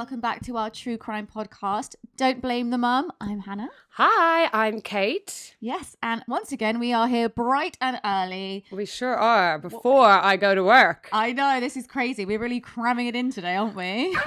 [0.00, 1.94] welcome back to our true crime podcast.
[2.16, 3.12] Don't blame the mum.
[3.20, 3.68] I'm Hannah.
[3.90, 5.54] Hi, I'm Kate.
[5.60, 8.64] Yes, and once again, we are here bright and early.
[8.72, 9.58] We sure are.
[9.58, 11.10] Before I go to work.
[11.12, 12.24] I know this is crazy.
[12.24, 14.16] We're really cramming it in today, aren't we?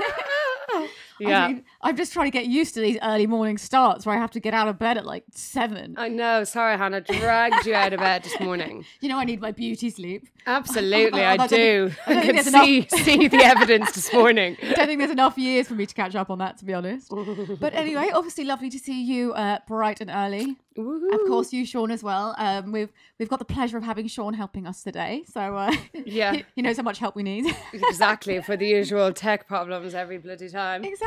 [1.19, 1.45] yeah.
[1.45, 4.19] I mean, I'm just trying to get used to these early morning starts where I
[4.19, 5.95] have to get out of bed at like seven.
[5.97, 6.43] I know.
[6.43, 7.01] Sorry, Hannah.
[7.01, 8.85] Dragged you out of bed this morning.
[9.01, 10.27] You know, I need my beauty sleep.
[10.47, 11.89] Absolutely, I I do.
[12.05, 14.57] don't I can enough- see see the evidence this morning.
[14.61, 16.73] I don't think there's enough years for me to catch up on that, to be
[16.73, 17.11] honest.
[17.59, 20.55] But anyway, obviously, lovely to see you uh, bright and early.
[20.75, 22.33] Of course, you, Sean, as well.
[22.37, 25.23] Um, we've we've got the pleasure of having Sean helping us today.
[25.31, 25.71] So uh,
[26.05, 26.33] Yeah.
[26.33, 27.55] he, he knows how much help we need.
[27.73, 30.83] Exactly for the usual tech problems every bloody time.
[30.83, 31.02] exactly.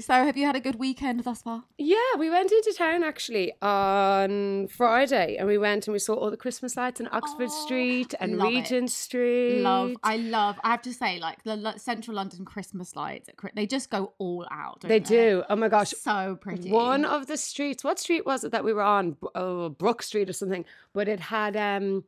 [0.00, 1.64] So, have you had a good weekend thus far?
[1.78, 6.30] Yeah, we went into town actually on Friday, and we went and we saw all
[6.30, 8.56] the Christmas lights in Oxford Oh, Street and love it.
[8.56, 9.62] Regent Street.
[9.62, 10.60] Love, I love.
[10.62, 14.80] I have to say, like the Central London Christmas lights, they just go all out.
[14.80, 15.42] Don't They do.
[15.48, 16.70] Oh my gosh, So pretty.
[16.70, 19.16] One of the streets, what street was it that we were on?
[19.34, 22.04] Oh, Brook Street or something, but it had um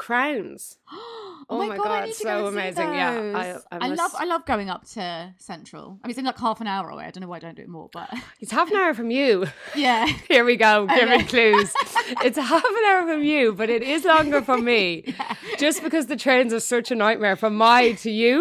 [0.00, 0.78] crowns.
[0.92, 1.16] oh,
[1.52, 2.94] Oh my god, I God, so go and see amazing.
[2.94, 3.76] Yeah, I-.
[3.76, 4.12] I I love.
[4.16, 5.98] I love going up to Central.
[6.02, 7.04] I mean, it's in like half an hour away.
[7.06, 8.08] I don't know why I don't do it more, but
[8.40, 9.46] It's half an hour from you.
[9.74, 10.06] yeah.
[10.28, 11.24] Here we go, giving Okay.
[11.24, 11.72] clues.
[12.26, 15.14] It's half an hour from you, but it is longer from me.
[15.58, 18.36] Just because the trains are such a nightmare from my to you.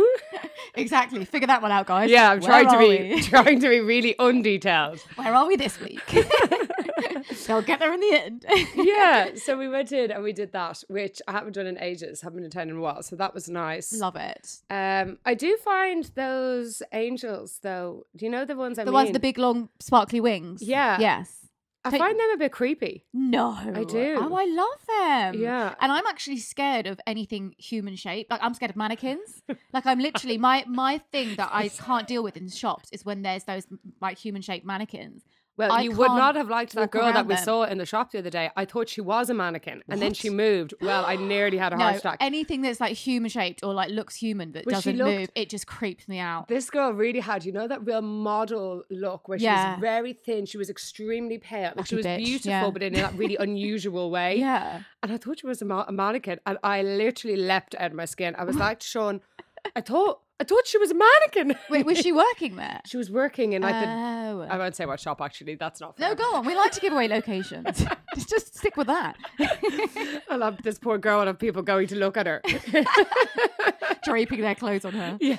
[0.75, 1.25] Exactly.
[1.25, 2.09] Figure that one out, guys.
[2.09, 3.21] Yeah, I'm Where trying to be we?
[3.21, 4.99] trying to be really undetailed.
[5.15, 6.01] Where are we this week?
[7.49, 8.45] They'll get there in the end.
[8.75, 12.21] Yeah, so we went in and we did that, which I haven't done in ages,
[12.21, 13.91] haven't been in a while, so that was nice.
[13.91, 14.59] Love it.
[14.69, 18.05] Um, I do find those angels though.
[18.15, 18.93] Do you know the ones I The mean?
[18.93, 20.61] ones with the big, long, sparkly wings.
[20.61, 20.99] Yeah.
[20.99, 21.35] Yes.
[21.83, 23.05] I take- find them a bit creepy.
[23.13, 24.15] No, I do.
[24.19, 25.41] Oh, I love them.
[25.41, 25.73] Yeah.
[25.79, 28.29] and I'm actually scared of anything human shaped.
[28.29, 29.41] Like I'm scared of mannequins.
[29.73, 33.23] like I'm literally my my thing that I can't deal with in shops is when
[33.23, 33.65] there's those
[34.01, 35.23] like human shaped mannequins.
[35.59, 37.43] Well, I you would can't have liked that girl that we them.
[37.43, 38.49] saw in the shop the other day.
[38.55, 40.73] I thought she was a mannequin, and then she moved.
[40.81, 42.17] Well, I nearly had a No, heart attack.
[42.21, 45.49] anything that's like human shaped or like looks human but But doesn't looked- move, it
[45.49, 46.47] just creeps me out.
[46.47, 50.45] this girl really had, you know, that real model look where she was very thin.
[50.45, 51.73] She was extremely pale.
[51.75, 52.69] Like she was bitch, beautiful, yeah.
[52.71, 54.37] but in that really unusual way.
[54.39, 54.81] Yeah.
[55.03, 57.93] And I thought she was a, ma- a mannequin, and I literally leapt out of
[57.97, 58.33] my skin.
[58.37, 59.19] I was like Sean,
[59.75, 61.57] I thought, I thought she was a mannequin.
[61.69, 62.79] Wait, was she working there?
[62.85, 64.47] she was working in like the oh.
[64.49, 65.55] I won't say what shop actually.
[65.55, 66.45] That's not no, go on.
[66.45, 67.85] We like to give away locations.
[68.15, 69.17] just, just stick with that.
[70.29, 72.41] I love this poor girl and people going to look at her.
[74.03, 75.17] Draping their clothes on her.
[75.19, 75.37] yeah.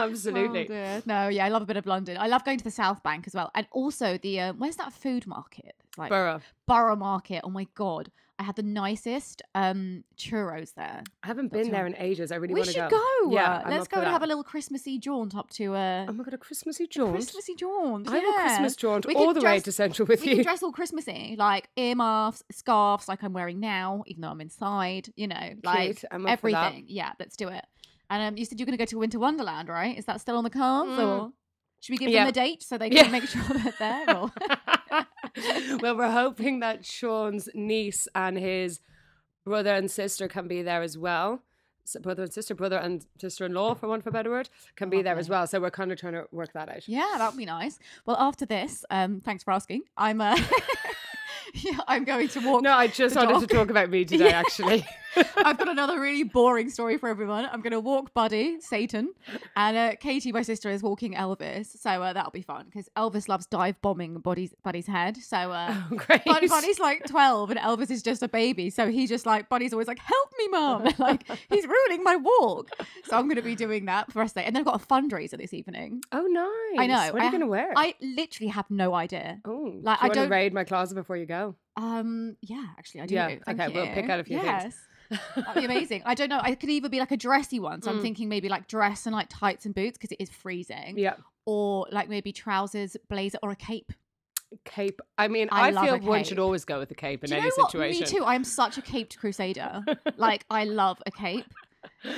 [0.00, 0.66] Oh, Absolutely.
[0.66, 1.02] dear.
[1.06, 2.16] no, yeah, I love a bit of London.
[2.18, 4.92] I love going to the South Bank as well, and also the uh, where's that
[4.92, 5.74] food market?
[5.88, 6.40] It's like Borough.
[6.66, 7.40] Borough Market.
[7.42, 8.10] Oh my god,
[8.40, 11.02] I had the nicest um churros there.
[11.22, 12.30] I haven't That's been there in ages.
[12.30, 12.98] I really we want to should go.
[13.24, 13.30] go.
[13.32, 14.12] Yeah, uh, I'm let's up go for and that.
[14.12, 17.14] have a little Christmassy jaunt up to uh, Oh my god, a Christmassy jaunt.
[17.14, 18.08] Christmassy jaunt.
[18.08, 18.46] I have a yeah.
[18.46, 20.44] Christmas jaunt We all could the way dress- to Central with We you.
[20.44, 25.08] dress all Christmassy, like earmuffs, scarves, like I'm wearing now, even though I'm inside.
[25.16, 26.66] You know, like I'm up for that.
[26.66, 26.84] everything.
[26.88, 27.64] Yeah, let's do it.
[28.10, 29.98] And um, you said you're going to go to Winter Wonderland, right?
[29.98, 30.98] Is that still on the cards, Mm.
[31.06, 31.32] or
[31.80, 32.20] should we give Yeah.
[32.24, 33.10] them a date so they can Yeah.
[33.10, 34.16] make sure they're there?
[34.16, 34.32] Or...
[35.80, 38.80] well, we're hoping that Sean's niece and his
[39.44, 41.42] brother and sister can be there as well.
[41.84, 45.00] So brother and sister, brother and sister-in-law, for want of a better word, can be
[45.00, 45.46] there as well.
[45.46, 46.86] So we're kind of trying to work that out.
[46.86, 47.78] Yeah, that would be nice.
[48.04, 49.84] Well, after this, um, thanks for asking.
[49.96, 50.36] I'm uh,
[51.54, 52.62] yeah, I'm going to walk.
[52.62, 53.40] No, I just wanted dog.
[53.40, 54.38] to talk about me today, Yeah.
[54.40, 54.84] actually.
[55.36, 57.48] I've got another really boring story for everyone.
[57.50, 59.12] I'm going to walk Buddy, Satan,
[59.56, 61.78] and uh, Katie, my sister, is walking Elvis.
[61.78, 65.16] So uh, that'll be fun because Elvis loves dive bombing Buddy's, Buddy's head.
[65.16, 66.24] So uh, Oh, great.
[66.24, 68.70] Bud- Buddy's like 12 and Elvis is just a baby.
[68.70, 70.88] So he just like, Buddy's always like, help me, mom.
[70.98, 72.70] like, he's ruining my walk.
[73.04, 74.46] So I'm going to be doing that for the rest of the day.
[74.46, 76.02] And then I've got a fundraiser this evening.
[76.12, 76.80] Oh, nice.
[76.80, 77.12] I know.
[77.12, 77.72] What are you going to wear?
[77.76, 79.40] I literally have no idea.
[79.44, 81.54] oh, like, do I don't- raid my closet before you go?
[81.82, 83.14] Um, yeah, actually, I do.
[83.14, 84.74] Yeah, Thank okay, we'll pick out a few things.
[85.10, 85.20] yes.
[85.36, 86.02] That'd be amazing.
[86.04, 86.40] I don't know.
[86.42, 88.02] I could either be like a dressy one, so I'm Mm.
[88.02, 91.14] thinking maybe like dress and like tights and boots because it is freezing, Yeah.
[91.46, 93.92] or like maybe trousers, blazer, or a cape.
[94.64, 95.00] Cape.
[95.18, 97.40] I mean, I I, feel one should always go with the cape in Do you
[97.42, 97.70] any know what?
[97.70, 98.00] situation.
[98.00, 98.24] Me too.
[98.24, 99.84] I am such a caped crusader.
[100.16, 101.44] like I love a cape.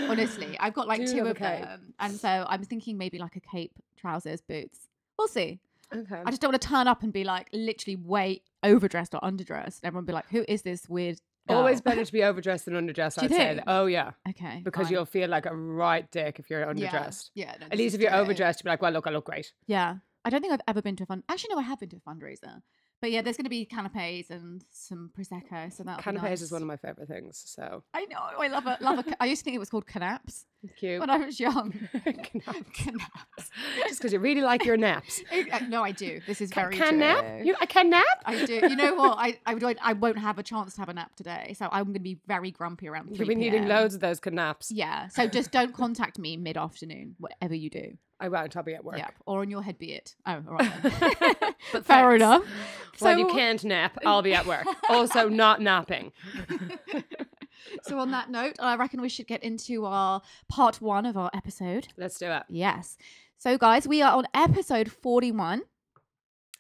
[0.08, 3.40] Honestly, I've got like Do two of them, and so I'm thinking maybe like a
[3.40, 4.78] cape, trousers, boots.
[5.18, 5.60] We'll see.
[5.94, 6.22] Okay.
[6.24, 9.80] I just don't want to turn up and be like literally way overdressed or underdressed.
[9.80, 12.74] And everyone be like, "Who is this weird?" girl?" Always better to be overdressed than
[12.74, 13.54] underdressed, Do you I'd say.
[13.56, 13.64] think?
[13.66, 14.12] Oh, yeah.
[14.28, 14.92] Okay, Because fine.
[14.92, 17.30] you'll feel like a right dick if you're underdressed.
[17.34, 19.52] Yeah, no, At least if you're overdressed, you'll be like, well, look, I look great.
[19.66, 19.96] Yeah.
[20.24, 21.22] I don't think I've ever been to a fund.
[21.30, 22.60] Actually, no, I have been to a fundraiser,
[23.00, 25.72] But yeah, there's going to be canapes and some prosecco.
[25.72, 27.42] So that Canapes is one of my favorite things.
[27.46, 28.18] So I know.
[28.38, 28.82] I love it.
[28.82, 29.22] Love a.
[29.22, 30.44] I used to think it was called canaps
[30.76, 31.00] cute.
[31.00, 31.72] when I was young.
[32.04, 32.80] Canaps.
[33.88, 35.22] Just because you really like your naps.
[35.52, 36.20] Uh, no, I do.
[36.26, 36.98] This is very can true.
[36.98, 37.24] nap?
[37.44, 38.04] You, I can nap?
[38.24, 38.54] I do.
[38.54, 39.16] You know what?
[39.18, 41.84] I I, would, I won't have a chance to have a nap today, so I'm
[41.84, 43.08] going to be very grumpy around.
[43.08, 43.68] 3 You've been eating PM.
[43.68, 44.70] loads of those can naps.
[44.70, 45.08] Yeah.
[45.08, 47.96] So just don't contact me mid afternoon, whatever you do.
[48.20, 48.54] I won't.
[48.56, 48.98] I'll be at work.
[48.98, 49.08] Yeah.
[49.24, 50.14] Or on your head be it.
[50.26, 50.70] Oh, all right.
[51.72, 52.14] But Fair thanks.
[52.16, 52.44] enough.
[52.98, 54.66] When you can't nap, I'll be at work.
[54.90, 56.12] Also, not napping.
[57.82, 61.30] So on that note, I reckon we should get into our part one of our
[61.34, 61.88] episode.
[61.96, 62.42] Let's do it.
[62.48, 62.96] Yes.
[63.38, 65.62] So guys, we are on episode 41.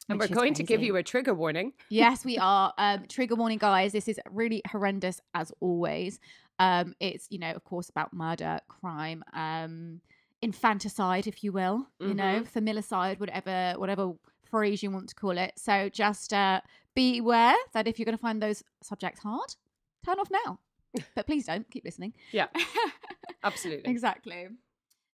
[0.08, 1.72] And we're going to give you a trigger warning.
[1.88, 2.72] Yes, we are.
[2.78, 3.92] Um, trigger warning, guys.
[3.92, 6.18] This is really horrendous as always.
[6.58, 10.00] Um, it's you know, of course, about murder, crime, um,
[10.42, 11.86] infanticide, if you will.
[12.00, 14.14] You know, familicide, whatever, whatever
[14.50, 15.52] phrase you want to call it.
[15.56, 16.60] So just uh,
[16.94, 19.54] be aware that if you're going to find those subjects hard,
[20.04, 20.58] turn off now.
[21.14, 22.14] But please don't keep listening.
[22.32, 22.48] Yeah,
[23.44, 23.90] absolutely.
[23.90, 24.48] Exactly.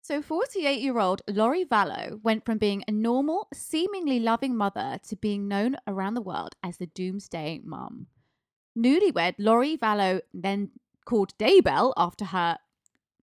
[0.01, 5.15] So, 48 year old Lori Vallow went from being a normal, seemingly loving mother to
[5.15, 8.07] being known around the world as the Doomsday Mum.
[8.77, 10.69] Newlywed Lori Vallow then
[11.05, 12.59] called Daybell after her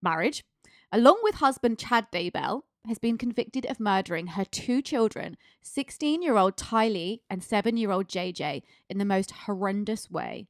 [0.03, 0.45] marriage,
[0.91, 6.37] along with husband Chad Daybell, has been convicted of murdering her two children, 16 year
[6.37, 10.47] old Tylee and 7 year old JJ, in the most horrendous way.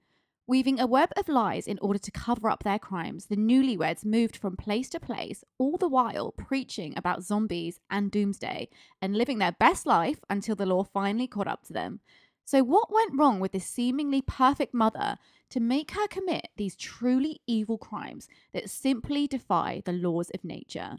[0.53, 4.37] Weaving a web of lies in order to cover up their crimes, the newlyweds moved
[4.37, 8.69] from place to place, all the while preaching about zombies and doomsday
[9.01, 12.01] and living their best life until the law finally caught up to them.
[12.45, 15.17] So, what went wrong with this seemingly perfect mother
[15.49, 20.99] to make her commit these truly evil crimes that simply defy the laws of nature?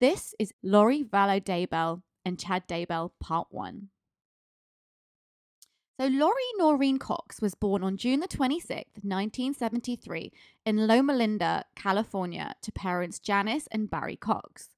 [0.00, 3.90] This is Lori Vallow Daybell and Chad Daybell, Part 1.
[6.00, 10.32] So, Lori Noreen Cox was born on June the 26th, 1973,
[10.64, 14.68] in Loma Linda, California, to parents Janice and Barry Cox.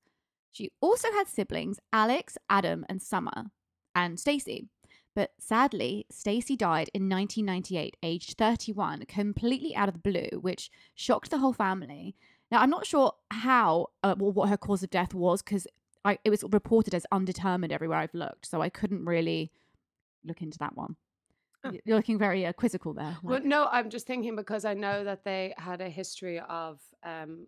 [0.50, 3.50] She also had siblings Alex, Adam, and Summer,
[3.94, 4.68] and Stacy.
[5.14, 11.30] But sadly, Stacy died in 1998, aged 31, completely out of the blue, which shocked
[11.30, 12.16] the whole family.
[12.50, 15.66] Now, I'm not sure how, uh, what her cause of death was, because
[16.24, 19.52] it was reported as undetermined everywhere I've looked, so I couldn't really
[20.24, 20.96] look into that one.
[21.84, 23.16] You're looking very uh, quizzical there.
[23.22, 27.46] Well, no, I'm just thinking because I know that they had a history of um,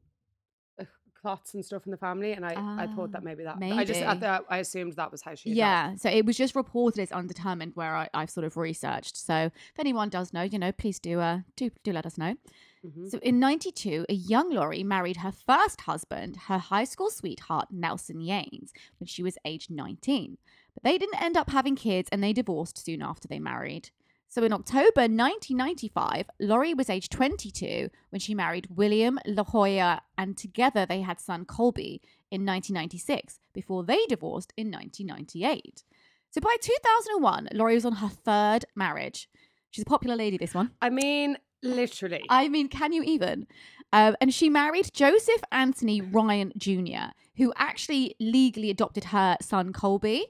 [0.78, 0.84] uh,
[1.20, 2.50] clots and stuff in the family, and I,
[2.82, 5.34] I thought that Ah, maybe that I just I, thought, I assumed that was how
[5.34, 5.50] she.
[5.50, 5.56] died.
[5.56, 9.16] yeah, so it was just reported as undetermined where I, I've sort of researched.
[9.16, 12.36] So if anyone does know, you know, please do uh do do let us know.
[12.84, 13.10] Mhm.
[13.12, 18.18] So in 92, a young Lori married her first husband, her high school sweetheart, Nelson
[18.18, 20.36] Yanes, when she was aged 19.
[20.74, 23.90] But they didn't end up having kids and they divorced soon after they married.
[24.32, 30.86] So in October 1995, Lori was aged 22 when she married William LaGioia, and together
[30.86, 32.00] they had son Colby
[32.30, 35.84] in 1996 before they divorced in 1998.
[36.30, 39.28] So by 2001, Laurie was on her third marriage.
[39.70, 40.70] She's a popular lady, this one.
[40.80, 42.22] I mean, literally.
[42.30, 43.46] I mean, can you even?
[43.92, 50.28] Um, and she married Joseph Anthony Ryan Jr., who actually legally adopted her son Colby.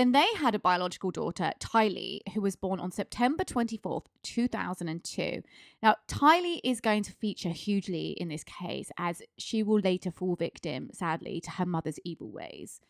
[0.00, 5.42] Then they had a biological daughter, Tylee, who was born on September 24th, 2002.
[5.82, 10.36] Now, Tylee is going to feature hugely in this case as she will later fall
[10.36, 12.80] victim, sadly, to her mother's evil ways.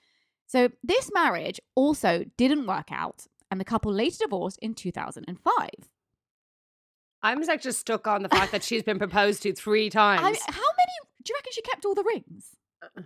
[0.46, 5.68] So, this marriage also didn't work out, and the couple later divorced in 2005.
[7.24, 10.20] I'm like just stuck on the fact that she's been proposed to three times.
[10.22, 10.92] I, how many
[11.24, 12.54] do you reckon she kept all the rings?
[12.80, 13.02] Uh,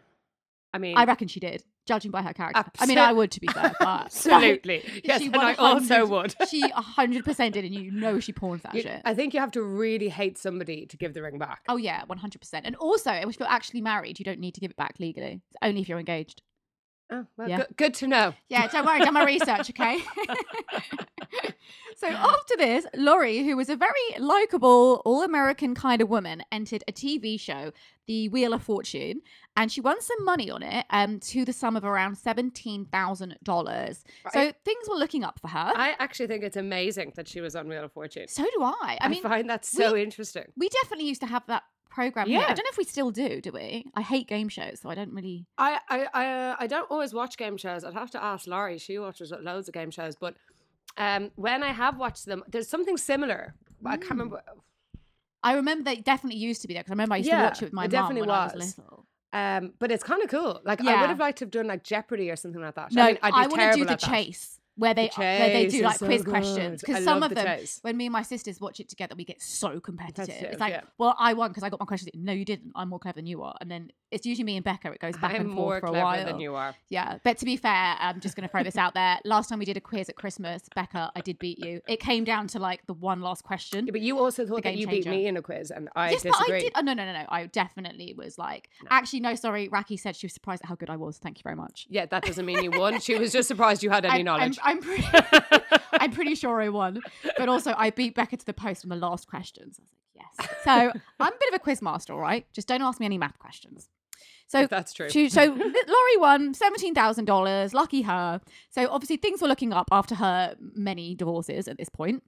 [0.75, 2.61] I mean, I reckon she did, judging by her character.
[2.61, 4.83] Abso- I mean, I would to be fair, but absolutely.
[5.05, 6.35] yes, she and I also 100 would.
[6.51, 9.01] she hundred percent did, and you know she pawned that You- shit.
[9.05, 11.63] I think you have to really hate somebody to give the ring back.
[11.69, 12.67] oh yeah, one hundred percent.
[12.67, 15.41] And also, if you're actually married, you don't need to give it back legally.
[15.51, 16.43] It's only if you're engaged.
[17.11, 17.57] Oh, well, Yeah.
[17.59, 18.35] good, good to know.
[18.49, 19.99] Yeah, don't worry, done my research, okay?
[21.97, 26.93] so after this, Lori, who was a very likable, all-American kind of woman, entered a
[26.93, 27.73] TV show,
[28.07, 29.21] The Wheel of Fortune,
[29.57, 33.37] and she won some money on it, um, to the sum of around seventeen thousand
[33.45, 34.03] dollars.
[34.33, 35.73] So things were looking up for her.
[35.77, 38.27] I actually think it's amazing that she was on Wheel of Fortune.
[38.29, 38.99] so do I.
[39.01, 40.45] I mean, find that so interesting.
[40.57, 41.63] we definitely used to have that
[41.95, 42.27] program.
[42.27, 42.41] Here.
[42.41, 43.41] I don't know if we still do.
[43.41, 43.87] Do we?
[43.95, 45.47] I hate game shows, so I don't really.
[45.59, 47.85] I I I, uh, I don't always watch game shows.
[47.85, 48.79] I'd have to ask Laurie.
[48.79, 50.35] She watches loads of game shows, but
[50.97, 53.55] um, when I have watched them, there's something similar.
[53.85, 54.01] I Mm.
[54.01, 54.43] can't remember.
[55.43, 57.63] I remember they definitely used to be there because I remember I used to watch
[57.63, 58.79] it with my it mum definitely when I was was.
[58.79, 59.07] little.
[59.33, 60.61] Um, but it's kind of cool.
[60.65, 62.93] Like I would have liked to have done like Jeopardy or something like that.
[62.93, 64.09] No, I mean, be I want to do the at that.
[64.11, 64.61] chase.
[64.77, 66.31] Where they The where they do like so quiz good.
[66.31, 67.79] questions because some of the them chase.
[67.83, 70.73] when me and my sisters watch it together we get so competitive, Competitive, it's like
[70.73, 70.81] yeah.
[70.99, 73.27] well i won because i got my questions no you didn't i'm more clever than
[73.27, 75.81] you are and then it's usually me and becca it goes back I'm and forth
[75.81, 76.75] for a clever while than you are.
[76.89, 79.59] yeah but to be fair i'm just going to throw this out there last time
[79.61, 82.59] we did a quiz at christmas becca i did beat you it came down to
[82.59, 85.37] like the one last question Yeah, but you also thought that you beat me in
[85.37, 86.47] a quiz, and I yes, disagree.
[86.49, 86.73] but I did.
[86.77, 87.25] Oh, no, no, no, no.
[87.29, 89.69] I definitely was like, actually, no, sorry.
[89.69, 91.19] Raki said she was surprised at how good I was.
[91.19, 91.87] Thank you very much.
[91.91, 93.01] Yeah, that doesn't mean you won.
[93.01, 94.59] She was just surprised you had any I'm, knowledge.
[94.63, 95.07] I'm, I'm, pretty,
[95.93, 97.01] I'm pretty sure I won,
[97.37, 99.79] but also I beat Becca to the post on the last questions.
[99.79, 100.49] I was like, yes.
[100.65, 102.47] So I'm a bit of a quiz master, all right?
[102.53, 103.89] Just don't ask me any math questions.
[104.47, 105.09] So that's true.
[105.11, 107.75] she, so Lori won seventeen thousand dollars.
[107.75, 108.41] Lucky her.
[108.71, 112.23] So obviously things were looking up after her many divorces at this point.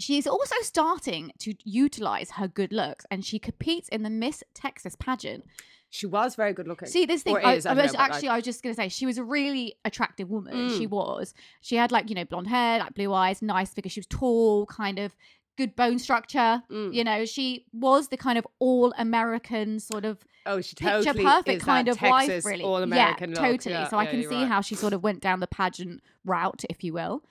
[0.00, 4.96] She's also starting to utilize her good looks, and she competes in the Miss Texas
[4.98, 5.44] pageant.
[5.90, 6.88] She was very good looking.
[6.88, 8.62] See, this thing, I, is, I I was know, but, like- actually, I was just
[8.62, 10.68] going to say, she was a really attractive woman.
[10.76, 10.90] She Mm.
[10.90, 11.32] was.
[11.62, 13.88] She had like, you know, blonde hair, like blue eyes, nice figure.
[13.90, 15.16] She was tall, kind of
[15.56, 16.62] good bone structure.
[16.70, 16.92] Mm.
[16.94, 21.62] You know, she was the kind of all American sort of oh, she picture perfect
[21.62, 22.64] kind of Texas wife, really.
[22.64, 23.50] all American yeah, look.
[23.52, 23.74] totally.
[23.74, 24.46] Yeah, so I can see right.
[24.48, 27.24] how she sort of went down the pageant route, if you will.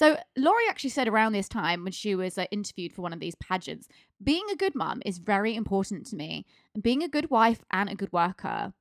[0.00, 3.20] So Lori actually said around this time when she was uh, interviewed for one of
[3.20, 3.86] these pageants,
[4.24, 7.90] being a good mum is very important to me, and being a good wife and
[7.90, 8.72] a good worker.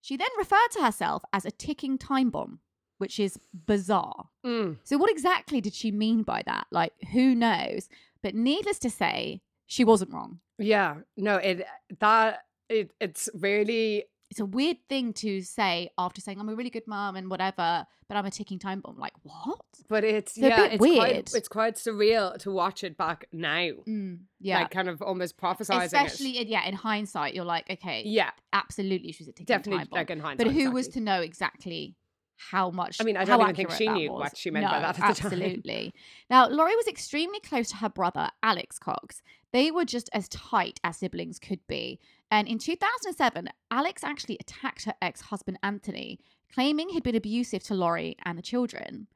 [0.00, 2.60] She then referred to herself as a ticking time bomb,
[2.98, 3.36] which is
[3.66, 4.28] bizarre.
[4.46, 4.76] Mm.
[4.84, 6.68] So what exactly did she mean by that?
[6.70, 7.88] Like, who knows?
[8.22, 10.38] But needless to say, she wasn't wrong.
[10.56, 11.66] Yeah, no, it
[11.98, 16.70] that it it's really it's a weird thing to say after saying I'm a really
[16.70, 18.96] good mom and whatever, but I'm a ticking time bomb.
[18.98, 19.60] Like what?
[19.88, 20.98] but it's It's yeah, it's weird.
[20.98, 23.70] quite it's quite surreal to watch it back now.
[23.88, 26.46] Mm, yeah, Like kind of almost prophesizing especially it.
[26.48, 26.64] yeah.
[26.66, 29.98] In hindsight, you're like, okay, Yeah, absolutely, she was a ticking definitely time bomb.
[29.98, 30.46] like in hindsight.
[30.46, 31.96] but who was to know exactly
[32.36, 32.98] how much?
[33.00, 34.20] I mean, I don't even think she knew was.
[34.20, 35.10] what she meant by that at the time.
[35.32, 35.92] Absolutely.
[36.30, 39.20] Now, Lori was extremely close to her brother, Alex Cox.
[39.52, 41.98] They were just as tight as siblings could be.
[42.30, 46.18] And in 2007, Alex actually attacked her ex husband, Anthony,
[46.52, 49.08] claiming he'd been abusive to Lori and the children.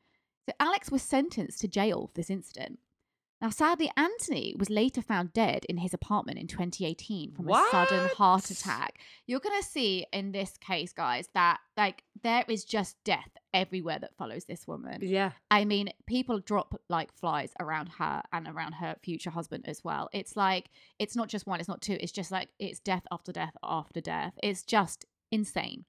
[0.46, 2.80] So Alex was sentenced to jail for this incident.
[3.44, 8.08] Now, sadly, Anthony was later found dead in his apartment in 2018 from a sudden
[8.16, 8.98] heart attack.
[9.26, 13.98] You're going to see in this case, guys, that like there is just death everywhere
[13.98, 15.00] that follows this woman.
[15.02, 19.84] Yeah, I mean, people drop like flies around her and around her future husband as
[19.84, 20.08] well.
[20.14, 23.30] It's like, it's not just one, it's not two, it's just like, it's death after
[23.30, 24.32] death after death.
[24.42, 25.84] It's just insane.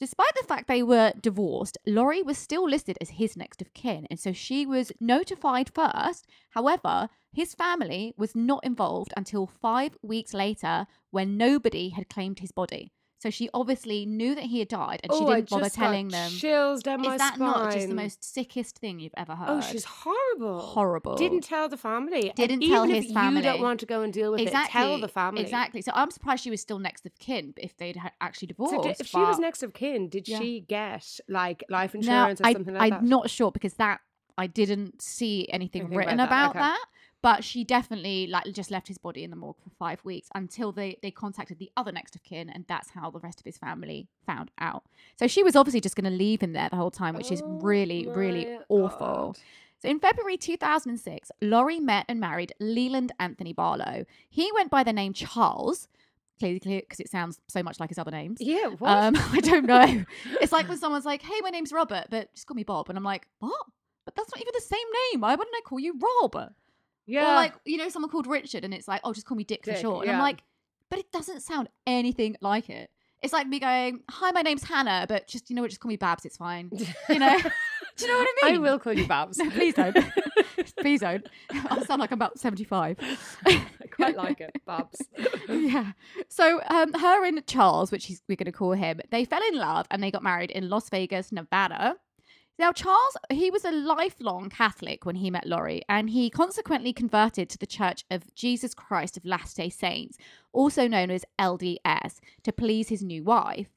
[0.00, 4.06] Despite the fact they were divorced, Lori was still listed as his next of kin,
[4.10, 6.26] and so she was notified first.
[6.50, 12.52] However, his family was not involved until five weeks later when nobody had claimed his
[12.52, 12.92] body.
[13.24, 16.08] So she obviously knew that he had died and she oh, I didn't bother telling
[16.08, 16.30] them.
[16.30, 19.48] Chills down my Is that not just the most sickest thing you've ever oh, heard?
[19.48, 20.60] Oh, she's horrible.
[20.60, 21.14] horrible.
[21.16, 22.34] Didn't tell the family.
[22.36, 23.40] Didn't even tell his You family.
[23.40, 24.84] don't want to go and deal with exactly it.
[24.84, 25.40] Tell the family.
[25.40, 25.80] Exactly.
[25.80, 28.74] So I'm surprised she was still next of kin if they'd actually divorced.
[28.74, 30.38] So did, if she was next of kin, did Yeah.
[30.38, 33.00] she get like life now, insurance or I, something like that?
[33.00, 34.00] I'm not sure because that
[34.36, 36.58] I didn't see anything Anything written about that, about okay.
[36.58, 36.84] that.
[37.24, 40.72] But she definitely like just left his body in the morgue for five weeks until
[40.72, 43.56] they they contacted the other next of kin, and that's how the rest of his
[43.56, 44.84] family found out.
[45.18, 47.40] So she was obviously just going to leave him there the whole time, which is
[47.42, 49.36] Oh really really my awful.
[49.78, 54.04] So in February 2006, Lori met and married Leland Anthony Vallow.
[54.28, 55.88] He went by the name Charles,
[56.38, 58.36] clearly because it sounds so much like his other names.
[58.38, 58.90] Yeah, what?
[58.90, 60.04] Um, I don't know.
[60.42, 62.98] it's like when someone's like, "Hey, my name's Robert, but just call me Bob," and
[62.98, 63.64] I'm like, "What?
[64.04, 65.22] But that's not even the same name.
[65.22, 66.52] Why wouldn't I call you Rob?"
[67.06, 67.32] Yeah.
[67.32, 69.64] Or like, you know, someone called Richard, and it's like, "Oh, just call me Dick,
[69.64, 70.42] for short." And I'm like,
[70.90, 72.90] "But it doesn't sound anything like it."
[73.22, 75.88] It's like me going, "Hi, my name's Hannah, but just you know what, just call
[75.88, 76.24] me Babs.
[76.24, 76.70] It's fine."
[77.08, 77.38] You know?
[77.96, 78.54] Do you know what I mean?
[78.56, 79.38] I will call you Babs.
[79.44, 79.96] No, please don't.
[80.78, 81.24] please don't.
[81.50, 82.96] I sound like I'm about 75.
[83.46, 85.00] I quite like it, Babs.
[85.48, 85.92] yeah.
[86.28, 89.58] So um, her and Charles, which he's, we're going to call him, they fell in
[89.58, 91.94] love and they got married in Las Vegas, Nevada.
[92.56, 97.48] Now, Charles, he was a lifelong Catholic when he met Lori, and he consequently converted
[97.50, 100.16] to the Church of Jesus Christ of Latter day Saints,
[100.52, 103.68] also known as LDS, to please his new wife.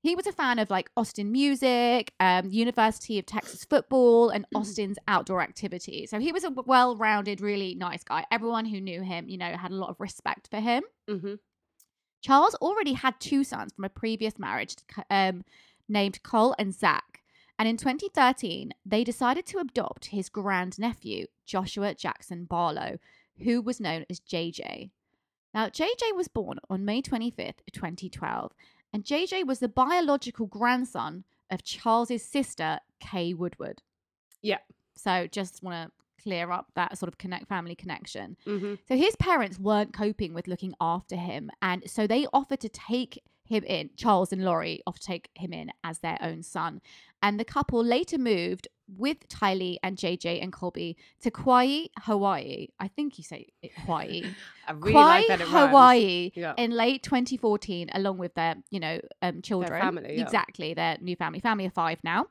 [0.00, 4.98] He was a fan of like Austin music, um, University of Texas football, and Austin's
[5.08, 6.10] outdoor activities.
[6.10, 8.24] So he was a well rounded, really nice guy.
[8.30, 10.84] Everyone who knew him, you know, had a lot of respect for him.
[11.08, 11.34] hmm
[12.20, 14.74] Charles already had two sons from a previous marriage
[15.08, 15.44] um,
[15.88, 17.17] named Cole and Zach.
[17.58, 22.98] And in 2013, they decided to adopt his grandnephew, Joshua Jackson Vallow,
[23.42, 24.90] who was known as JJ.
[25.54, 28.52] Now, JJ was born on May 25th, 2012,
[28.92, 33.82] and JJ was the biological grandson of Charles's sister, Kay Woodward.
[34.42, 34.58] Yeah.
[34.94, 38.36] So just want to clear up that sort of connect family connection.
[38.44, 42.68] hmm So his parents weren't coping with looking after him, and so they offered to
[42.68, 43.90] take him in.
[43.96, 46.80] Charles and Lori offered to take him in as their own son,
[47.22, 52.68] and the couple later moved with Tylee and JJ and Colby to Kauai, Hawaii.
[52.80, 54.24] I think you say it Hawaii.
[54.66, 55.40] I really Kauai, like.
[55.40, 56.30] Hawaii.
[56.34, 56.54] Yeah.
[56.56, 60.22] In late 2014, along with their, you know, um, children, family, yeah.
[60.22, 62.26] exactly their new family, family of five now,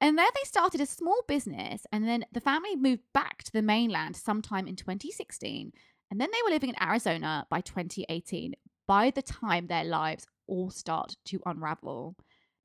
[0.00, 3.62] and there they started a small business, and then the family moved back to the
[3.62, 5.72] mainland sometime in 2016,
[6.10, 8.54] and then they were living in Arizona by 2018.
[8.86, 12.16] By the time their lives all start to unravel.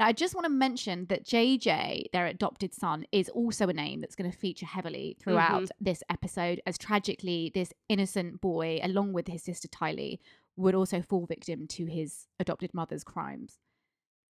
[0.01, 4.01] Now, I just want to mention that JJ, their adopted son, is also a name
[4.01, 9.27] that's going to feature heavily throughout this episode, as tragically, this innocent boy, along with
[9.27, 10.17] his sister Tylee,
[10.55, 13.60] would also fall victim to his adopted mother's crimes.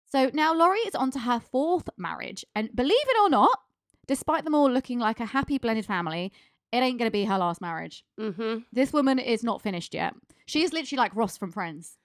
[0.05, 3.59] So now Lori is on to her fourth marriage, and believe it or not,
[4.05, 6.31] despite them all looking like a happy blended family,
[6.71, 8.05] it ain't going to be her last marriage.
[8.19, 8.59] Mm-hmm.
[8.71, 10.13] This woman is not finished yet.
[10.45, 11.97] She is literally like Ross from Friends.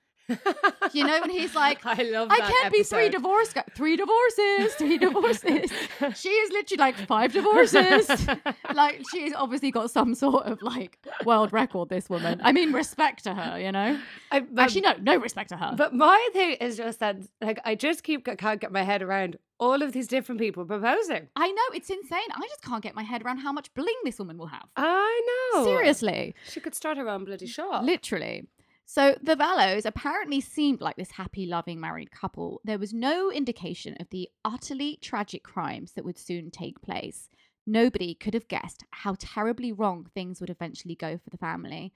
[0.92, 3.12] You know, when he's like, I love I can't be three episode.
[3.12, 3.58] divorced.
[3.74, 5.70] Three divorces, three divorces.
[6.16, 8.10] she is literally like five divorces.
[8.74, 11.88] like she's obviously got some sort of like world record.
[11.88, 12.40] This woman.
[12.42, 13.58] I mean, respect to her.
[13.60, 13.98] You know.
[14.32, 15.74] I, but, Actually, no, no respect to her.
[15.76, 19.36] but my thing is just that, like, I just keep can't get my head around
[19.58, 21.28] all of these different people proposing.
[21.36, 22.20] I know it's insane.
[22.32, 24.66] I just can't get my head around how much bling this woman will have.
[24.76, 25.64] I know.
[25.64, 27.84] Seriously, she could start her own bloody shop.
[27.84, 28.46] literally.
[28.92, 32.60] So the Vallows apparently seemed like this happy, loving married couple.
[32.64, 37.30] There was no indication of the utterly tragic crimes that would soon take place.
[37.64, 41.92] Nobody could have guessed how terribly wrong things would eventually go for the family.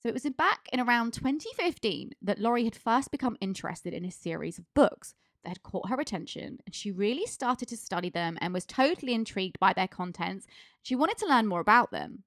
[0.00, 4.12] So it was back in around 2015 that Lori had first become interested in a
[4.12, 8.38] series of books that had caught her attention, and she really started to study them
[8.40, 10.46] and was totally intrigued by their contents.
[10.80, 12.22] She wanted to learn more about them.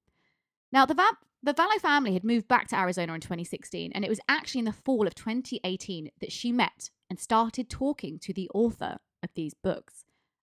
[0.73, 4.09] Now, the, Va- the Vallow family had moved back to Arizona in 2016, and it
[4.09, 8.50] was actually in the fall of 2018 that she met and started talking to the
[8.53, 10.03] author of these books,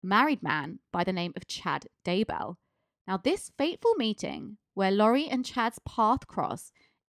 [0.03, 2.57] a married man by the name of Chad Daybell.
[3.07, 6.73] Now, this fateful meeting, where Lori and Chad's path cross,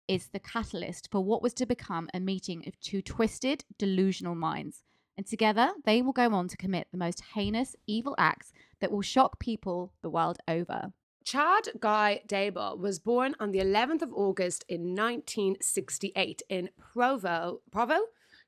[0.07, 4.83] is the catalyst for what was to become a meeting of two twisted, delusional minds.
[5.17, 9.01] And together, they will go on to commit the most heinous, evil acts that will
[9.01, 10.91] shock people the world over.
[11.23, 17.99] Chad Guy Daybell was born on the 11th of August in 1968 in Provo, Provo,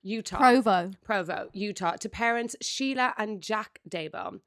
[0.03, 0.38] Utah.
[0.38, 0.91] Provo.
[1.03, 4.41] Provo, Utah, to parents Sheila and Jack Daybell.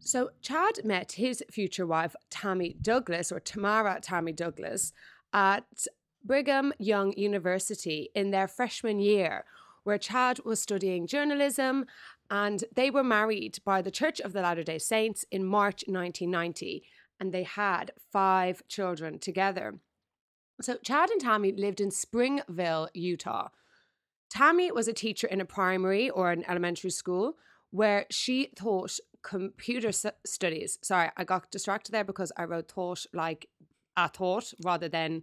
[0.00, 4.92] So Chad met his future wife Tammy Douglas, or Tamara Tammy Douglas,
[5.32, 5.86] at
[6.24, 9.44] Brigham Young University in their freshman year,
[9.84, 11.86] where Chad was studying journalism,
[12.30, 16.82] and they were married by the Church of the Latter Day Saints in March 1990,
[17.20, 19.78] and they had five children together.
[20.60, 23.48] So Chad and Tammy lived in Springville, Utah.
[24.30, 27.36] Tammy was a teacher in a primary or an elementary school
[27.70, 30.78] where she taught computer s- studies.
[30.82, 33.46] Sorry, I got distracted there because I wrote taught like
[33.96, 35.22] a taught rather than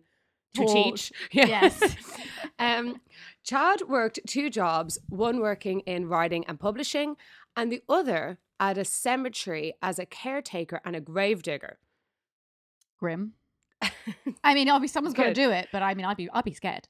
[0.56, 0.74] to Taught.
[0.74, 1.14] teach.
[1.32, 1.46] Yeah.
[1.48, 1.96] Yes.
[2.60, 3.02] um,
[3.44, 7.16] Chad worked two jobs, one working in writing and publishing,
[7.56, 11.78] and the other at a cemetery as a caretaker and a gravedigger.
[12.98, 13.34] Grim.
[14.44, 15.36] I mean, obviously someone's got to Good.
[15.36, 16.88] do it, but I mean, I'd be, I'd be scared.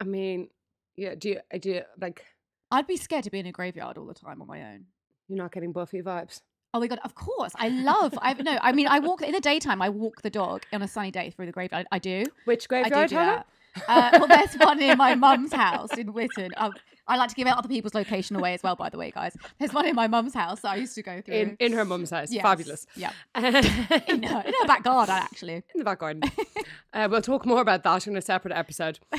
[0.00, 0.48] I mean,
[0.96, 2.24] yeah, do you, do you, like,
[2.70, 4.86] I'd be scared to be in a graveyard all the time on my own.
[5.28, 6.40] you're not getting Buffy vibes?
[6.72, 6.98] Oh my god!
[7.04, 8.18] Of course, I love.
[8.20, 8.58] I no.
[8.60, 9.80] I mean, I walk in the daytime.
[9.80, 11.86] I walk the dog on a sunny day through the graveyard.
[11.92, 12.24] I do.
[12.46, 13.30] Which I do graveyard, do Hannah?
[13.30, 13.46] that.
[13.88, 16.50] Uh, well, there's one in my mum's house in Witten.
[16.56, 16.72] Oh,
[17.06, 18.76] I like to give out other people's location away as well.
[18.76, 21.20] By the way, guys, there's one in my mum's house that I used to go
[21.20, 21.34] through.
[21.34, 22.32] In, in her mum's house.
[22.32, 22.42] Yes.
[22.42, 22.86] Fabulous.
[22.96, 25.54] Yeah, in, in her, in her back garden actually.
[25.54, 26.22] In the back garden.
[26.94, 28.98] uh, we'll talk more about that in a separate episode.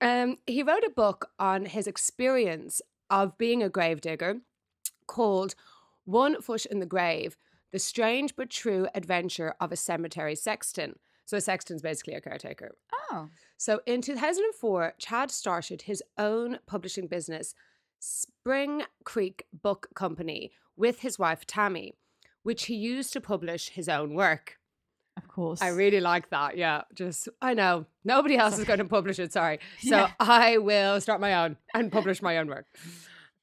[0.00, 4.40] Um, he wrote a book on his experience of being a gravedigger
[5.06, 5.54] called
[6.04, 7.36] One Foot in the Grave
[7.70, 10.98] The Strange but True Adventure of a Cemetery Sexton.
[11.24, 12.74] So, a sexton's basically a caretaker.
[13.10, 17.54] Oh, So, in 2004, Chad started his own publishing business,
[18.00, 21.94] Spring Creek Book Company, with his wife Tammy,
[22.42, 24.58] which he used to publish his own work.
[25.16, 25.60] of course.
[25.62, 26.56] I really like that.
[26.56, 29.32] Yeah, just I know nobody else is going to publish it.
[29.32, 30.10] Sorry, so Yeah.
[30.18, 32.66] I will start my own and publish my own work.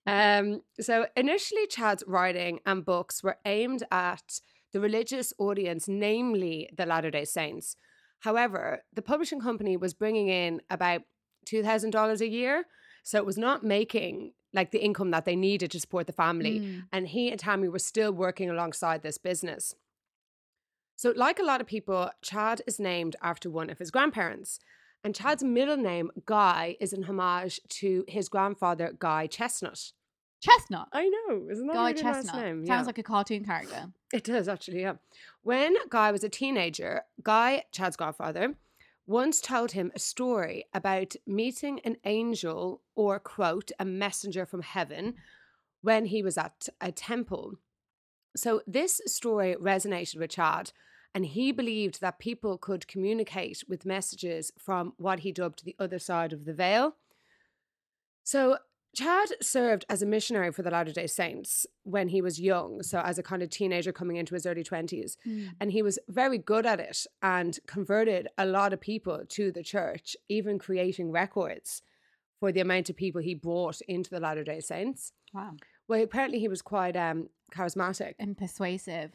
[0.08, 4.40] Um, so initially, Chad's writing and books were aimed at
[4.74, 7.76] the religious audience, namely the Latter Day Saints.
[8.20, 11.02] However, the publishing company was bringing in about
[11.46, 12.66] two thousand dollars a year,
[13.04, 16.60] so it was not making like the income that they needed to support the family
[16.60, 16.84] Mm.
[16.92, 19.76] and he and Tammy were still working alongside this business.
[20.96, 24.60] So, like a lot of people, Chad is named after one of his grandparents.
[25.02, 29.94] And Chad's middle name, Guy, is in homage to his grandfather, Guy Chestnut.
[30.42, 30.88] Chestnut.
[30.94, 32.36] I know, isn't that Guy a really nice Chestnut.
[32.46, 32.66] name?
[32.66, 32.86] Sounds Yeah.
[32.86, 33.92] like a cartoon character.
[34.14, 34.96] It does actually, yeah.
[35.44, 38.56] When Guy was a teenager, Guy, Chad's godfather,
[39.06, 45.16] once told him a story about meeting an angel or, quote, a messenger from heaven
[45.82, 47.56] when he was at a temple.
[48.36, 50.72] So this story resonated with Chad,
[51.14, 56.00] and he believed that people could communicate with messages from what he dubbed the other
[56.00, 56.96] side of the veil.
[58.24, 58.58] So
[58.96, 63.00] Chad served as a missionary for the Latter day Saints when he was young, so
[63.00, 65.16] as a kind of teenager coming into his early 20s.
[65.60, 69.64] And he was very good at it and converted a lot of people to the
[69.64, 71.82] church, even creating records
[72.40, 75.14] for the amount of people he brought into the Latter day Saints.
[75.34, 75.54] Wow.
[75.88, 78.14] Well, apparently he was quite um, charismatic.
[78.20, 79.12] And persuasive.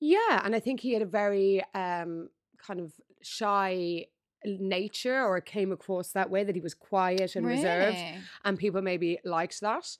[0.00, 4.06] Yeah, and I think he had a very um, kind of shy
[4.44, 7.98] nature or it came across that way that he was quiet and reserved
[8.44, 9.96] and people maybe liked that.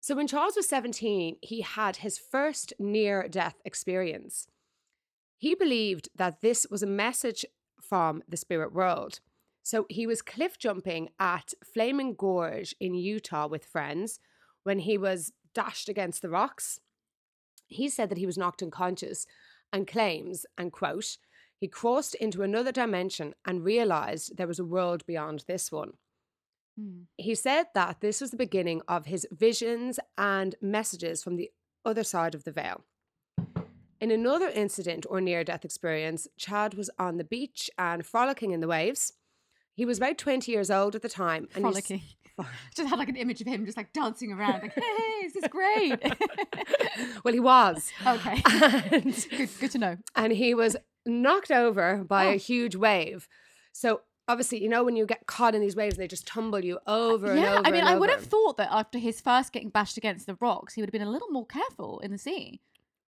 [0.00, 4.48] So when Charles was 17, he had his first near death experience.
[5.38, 7.44] He believed that this was a message
[7.80, 9.20] from the spirit world.
[9.62, 14.18] So he was cliff jumping at Flaming Gorge in Utah with friends
[14.64, 16.80] when he was dashed against the rocks.
[17.68, 19.26] He said that he was knocked unconscious
[19.72, 21.16] and claims, and quote,
[21.62, 25.92] he crossed into another dimension and realized there was a world beyond this one.
[26.76, 27.02] Hmm.
[27.16, 31.52] He said that this was the beginning of his visions and messages from the
[31.84, 32.82] other side of the veil.
[34.00, 38.58] In another incident or near death experience, Chad was on the beach and frolicking in
[38.58, 39.12] the waves.
[39.76, 41.46] He was about 20 years old at the time.
[41.54, 42.02] And Frolicking.
[42.74, 45.44] just had like an image of him just like dancing around, like, hey, this is
[45.48, 46.02] great.
[47.24, 47.92] well, he was.
[48.06, 48.42] okay.
[48.90, 49.96] And, good, good to know.
[50.16, 52.30] and he was knocked over by Oh.
[52.32, 53.28] a huge wave.
[53.72, 56.78] So, obviously, you know, when you get caught in these waves, they just tumble you
[56.86, 57.66] over and yeah, over.
[57.66, 60.74] I mean, I would have thought that after his first getting bashed against the rocks,
[60.74, 62.60] he would have been a little more careful in the sea.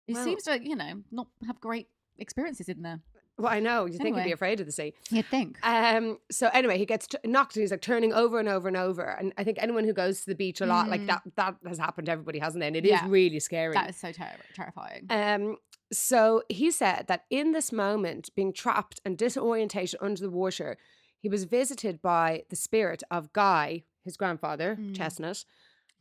[0.07, 3.01] He Well- seems to, you know, not have great experiences in there.
[3.37, 3.85] Well, I know.
[3.85, 4.93] You think he'd be afraid of the sea.
[5.09, 5.57] You'd think.
[5.61, 6.19] Um.
[6.31, 9.01] So anyway, he gets t- knocked and he's like turning over and over and over.
[9.03, 11.07] And I think anyone who goes to the beach a lot, like Mm.
[11.07, 12.67] that, that has happened to everybody, hasn't it?
[12.67, 13.05] And it is Yeah.
[13.09, 13.73] really scary.
[13.73, 15.07] that is so ter- terrifying.
[15.09, 15.57] Um.
[15.91, 20.77] So he said that in this moment, being trapped and disorientated under the water,
[21.19, 24.95] he was visited by the spirit of Guy, his grandfather, Mm.
[24.95, 25.45] Chestnut,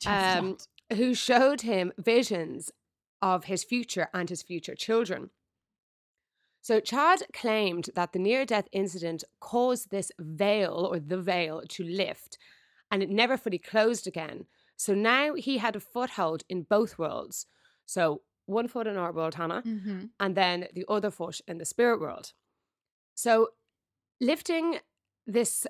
[0.01, 0.39] Chestnut.
[0.45, 0.59] um,
[0.97, 2.71] who showed him visions
[3.23, 5.31] of his future and his future children.
[6.61, 11.85] So Chad claimed that the near death incident caused this veil or the veil to
[11.85, 12.39] lift
[12.91, 14.47] and it never fully closed again.
[14.77, 17.47] So now he had a foothold in both worlds.
[17.87, 20.11] So one foot in our world, Hannah, Mhm.
[20.21, 22.33] and then the other foot in the spirit world.
[23.15, 23.55] So
[24.21, 24.81] lifting
[25.27, 25.67] this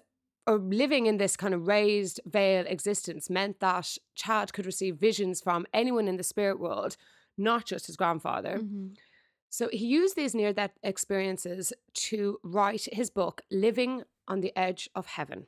[0.46, 5.40] or living in this kind of raised veil existence meant that Chad could receive visions
[5.40, 6.98] from anyone in the spirit world,
[7.38, 8.58] not just his grandfather.
[8.58, 8.96] Mhm.
[9.48, 14.90] So he used these near death experiences to write his book, Living on the Edge
[14.94, 15.46] of Heaven.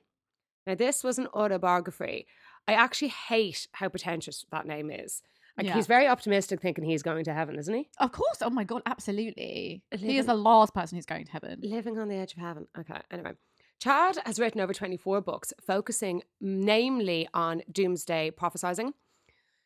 [0.66, 2.26] Now, this was an autobiography.
[2.66, 5.22] I actually hate how pretentious that name is.
[5.56, 5.74] Like, Yeah.
[5.74, 7.88] he's very optimistic thinking he's going to heaven, isn't he?
[7.98, 8.38] Of course.
[8.42, 9.82] Oh my God, absolutely.
[9.90, 11.60] He is the last person who's going to heaven.
[11.62, 12.66] Living on the Edge of Heaven.
[12.78, 13.32] Okay, anyway.
[13.78, 18.92] Chad has written over 24 books, focusing namely on doomsday prophesizing.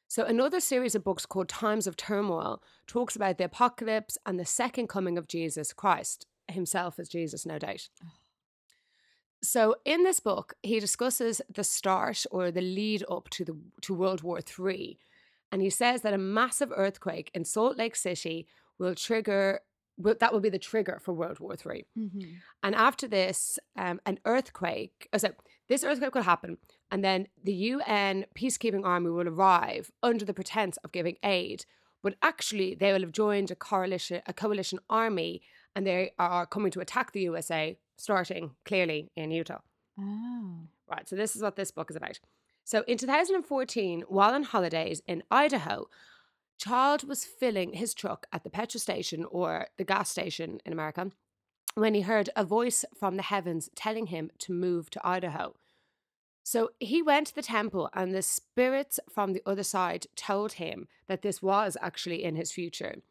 [0.09, 4.45] So, another series of books called Times of Turmoil talks about the apocalypse and the
[4.45, 7.89] second coming of Jesus Christ, himself as Jesus, no doubt.
[9.43, 13.95] So, in this book, he discusses the start or the lead up to the to
[13.95, 14.99] World War III,
[15.53, 18.47] and he says that a massive earthquake in Salt Lake City
[18.79, 19.61] will trigger.
[19.99, 21.85] Will, that will be the trigger for World War III.
[21.99, 22.37] Mhm.
[22.63, 25.35] And after this, um, an earthquake, oh, so
[25.69, 26.57] this earthquake will happen,
[26.91, 31.67] and then the UN peacekeeping army will arrive under the pretense of giving aid,
[32.03, 35.43] but actually they will have joined a coalition, a coalition army,
[35.77, 39.61] and they are coming to attack the USA, starting clearly in Utah.
[39.99, 40.67] Oh.
[40.91, 42.19] Right, so this is what this book is about.
[42.71, 45.89] So in 2014, while on holidays in Idaho,
[46.57, 51.11] Chad was filling his truck at the petrol station or the gas station in America
[51.75, 55.57] when he heard a voice from the heavens telling him to move to Idaho.
[56.45, 60.87] So he went to the temple, and the spirits from the other side told him
[61.09, 63.03] that this was actually in his future.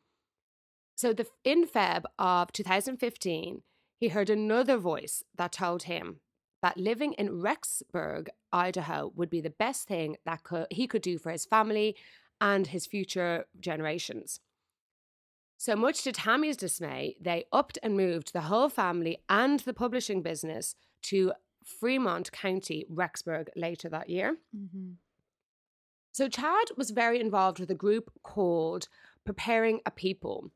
[0.96, 3.64] So the, in Feb of 2015,
[3.98, 6.22] he heard another voice that told him
[6.62, 11.18] that living in Rexburg, Idaho, would be the best thing that could, he could do
[11.18, 11.96] for his family
[12.42, 14.40] and his future generations.
[15.58, 20.22] So much to Tammy's dismay, they upped and moved the whole family and the publishing
[20.22, 24.38] business to Fremont County, Rexburg, later that year.
[24.56, 24.92] Mm-hmm.
[26.14, 28.88] So Chad was very involved with a group called
[29.26, 30.52] Preparing a People.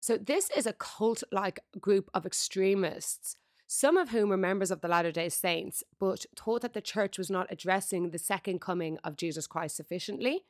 [0.00, 3.36] So this is a cult like group of extremists,
[3.68, 7.18] some of whom were members of the Latter day Saints, but thought that the church
[7.18, 10.46] was not addressing the second coming of Jesus Christ sufficiently.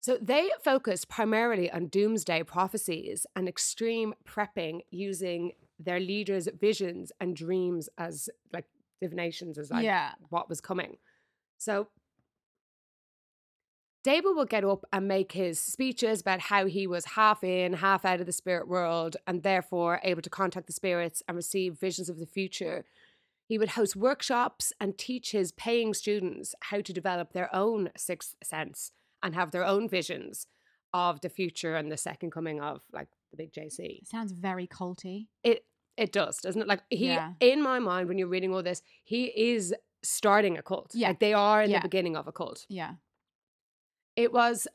[0.00, 7.36] So they focused primarily on doomsday prophecies and extreme prepping using their leaders' visions and
[7.36, 8.64] dreams as like
[9.00, 10.12] divinations as like yeah.
[10.30, 10.96] what was coming.
[11.58, 11.88] So
[14.06, 18.04] Daybell will get up and make his speeches about how he was half in, half
[18.04, 22.08] out of the spirit world, and therefore able to contact the spirits and receive visions
[22.08, 22.84] of the future.
[23.48, 28.36] He would host workshops and teach his paying students how to develop their own sixth
[28.44, 28.92] sense
[29.24, 30.46] and have their own visions
[30.94, 34.02] of the future and the second coming of like the big JC.
[34.02, 35.26] It sounds very culty.
[35.42, 35.64] It
[35.96, 36.68] it does, doesn't it?
[36.68, 37.32] Like he Yeah.
[37.40, 40.92] in my mind when you're reading all this, he is starting a cult.
[40.94, 41.08] Yeah.
[41.08, 41.78] Like they are in Yeah.
[41.80, 42.66] the beginning of a cult.
[42.68, 42.94] Yeah.
[44.16, 44.66] It was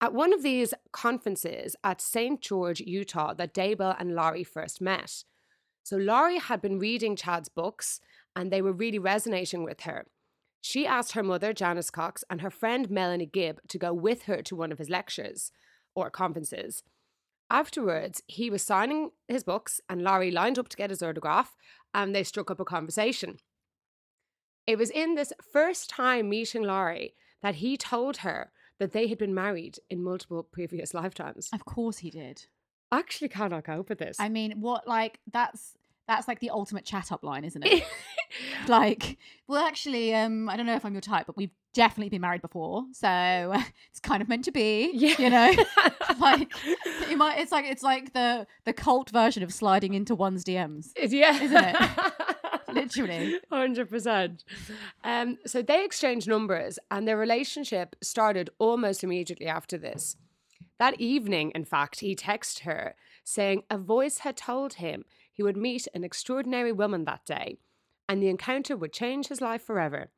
[0.00, 2.40] at one of these conferences at St.
[2.40, 5.24] George, Utah, that Daybell and Lori first met.
[5.82, 8.00] So Lori had been reading Chad's books
[8.34, 10.06] and they were really resonating with her.
[10.60, 14.42] She asked her mother, Janice Cox, and her friend Melanie Gibb to go with her
[14.42, 15.52] to one of his lectures
[15.94, 16.82] or conferences.
[17.50, 21.56] Afterwards, he was signing his books and Lori lined up to get his autograph
[21.94, 23.38] and they struck up a conversation.
[24.66, 29.18] It was in this first time meeting Lori that he told her that they had
[29.18, 31.48] been married in multiple previous lifetimes.
[31.52, 32.46] Of course he did.
[32.90, 34.16] I actually cannot cope with this.
[34.18, 37.84] I mean, what like that's that's like the ultimate chat up line, isn't it?
[38.68, 42.22] like, well, actually, um, I don't know if I'm your type, but we've definitely been
[42.22, 43.54] married before, so
[43.90, 44.90] it's kind of meant to be.
[44.94, 45.14] yeah.
[45.18, 45.52] You know,
[46.18, 46.50] like
[47.10, 47.38] you might.
[47.40, 50.92] It's like it's like the the cult version of sliding into one's DMs.
[50.96, 51.42] yeah.
[51.42, 51.76] Isn't it?
[52.72, 53.38] Literally.
[53.50, 54.44] 100%.
[55.04, 60.16] Um, so they exchanged numbers and their relationship started almost immediately after this.
[60.78, 65.56] That evening, in fact, he texted her saying a voice had told him he would
[65.56, 67.58] meet an extraordinary woman that day
[68.08, 70.10] and the encounter would change his life forever.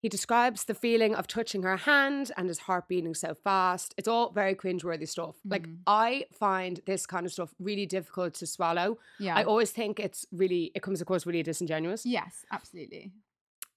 [0.00, 3.94] He describes the feeling of touching her hand and his heart beating so fast.
[3.98, 5.36] It's all very cringeworthy stuff.
[5.44, 5.78] Like, Mhm.
[5.86, 8.98] I find this kind of stuff really difficult to swallow.
[9.18, 9.36] Yeah.
[9.36, 13.12] I always think it's really, it comes across really disingenuous yes, absolutely.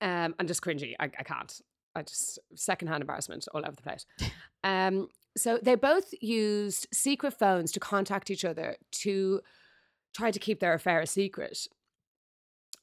[0.01, 0.95] um, and just cringy.
[0.99, 1.61] I, I can't.
[1.95, 4.05] I just secondhand embarrassment all over the place.
[4.63, 9.41] Um, so they both used secret phones to contact each other to
[10.15, 11.67] try to keep their affair a secret.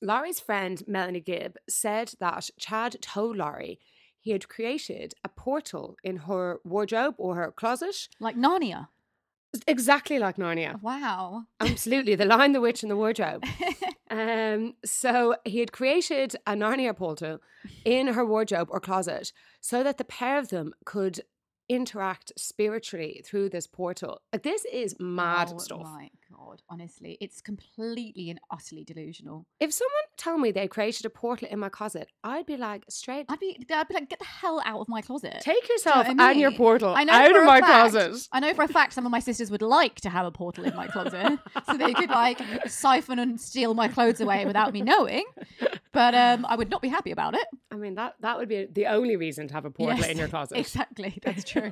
[0.03, 3.79] Lori's friend Melanie Gibb said that Chad told Lori
[4.19, 8.89] he had created a portal in her wardrobe or her closet, Like Narnia.
[9.67, 10.81] exactly like Narnia.
[10.83, 11.45] Wow.
[11.59, 13.45] Absolutely, the Lion, the Witch, and the Wardrobe.
[14.11, 17.39] Um, so he had created a Narnia portal
[17.85, 21.21] in her wardrobe or closet so that the pair of them could
[21.69, 24.21] interact spiritually through this portal.
[24.33, 25.87] Like this is mad oh, stuff.
[26.47, 29.47] God, honestly, it's completely and utterly delusional.
[29.61, 33.27] If someone told me they created a portal in my closet, I'd be like, straight,
[33.29, 35.37] I'd be, I'd be like, get the hell out of my closet.
[35.43, 38.29] take yourself what I and your portal I know out of my fact- closet.
[38.33, 40.65] I know for a fact some of my sisters would like to have a portal
[40.65, 44.81] in my closet so they could like siphon and steal my clothes away without me
[44.83, 45.25] knowing.
[45.93, 47.47] But um, I would not be happy about it.
[47.71, 50.17] I mean, that that would be the only reason to have a portal Yes, in
[50.19, 50.57] your closet.
[50.71, 51.71] Exactly, that's true.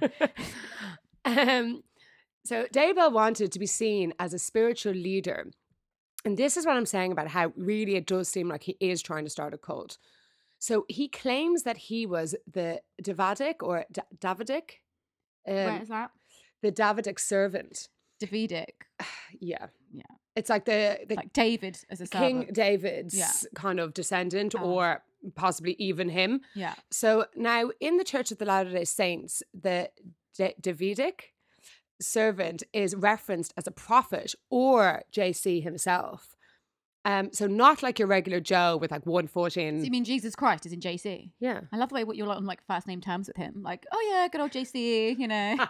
[1.24, 1.82] um,
[2.48, 5.40] so Daybell wanted to be seen as a spiritual leader.
[6.24, 9.02] And this is what I'm saying about how really it does seem like he is
[9.02, 9.98] trying to start a cult.
[10.58, 14.80] So he claims that he was the Davidic or Da- Davidic,
[15.46, 16.10] um, Where is that?
[16.62, 17.88] the Davidic servant.
[18.20, 18.74] Davidic,
[19.40, 20.02] Yeah, Yeah.
[20.34, 22.54] It's like the the like David as a King servant.
[22.54, 23.30] David's Yeah.
[23.54, 24.64] kind of descendant, Oh.
[24.72, 25.02] or
[25.36, 26.40] possibly even him.
[26.54, 26.74] Yeah.
[26.90, 29.90] So now in the Church of the Latter day Saints, the
[30.36, 31.34] Da- Davidic
[32.00, 36.36] servant is referenced as a prophet or JC himself.
[37.04, 39.78] Um, so not like your regular Joe with like one foot in.
[39.78, 41.30] So you mean Jesus Christ is in JC?
[41.40, 41.62] yeah.
[41.72, 43.62] I love the way what you're like on like first name terms with him.
[43.62, 45.56] Like, oh yeah, good old JC, you know.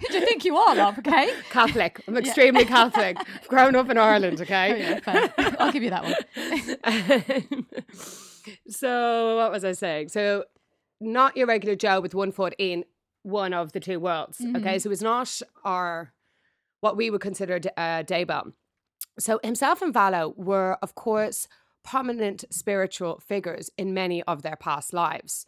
[0.00, 0.98] Who do you think you are, love?
[0.98, 1.32] Okay.
[1.50, 2.02] Catholic.
[2.08, 3.16] I'm extremely Catholic.
[3.18, 5.00] I've grown up in Ireland, okay?
[5.06, 5.54] Oh, yeah.
[5.58, 6.14] I'll give you that one.
[8.68, 10.08] so what was I saying?
[10.08, 10.44] So
[11.00, 12.84] not your regular Joe with one foot in
[13.26, 14.40] one of the two worlds.
[14.56, 16.12] Okay, so it's not our
[16.80, 18.52] what we would consider d- uh, Daybell.
[19.18, 21.48] So himself and Vallow were, of course,
[21.82, 25.46] prominent spiritual figures in many of their past lives.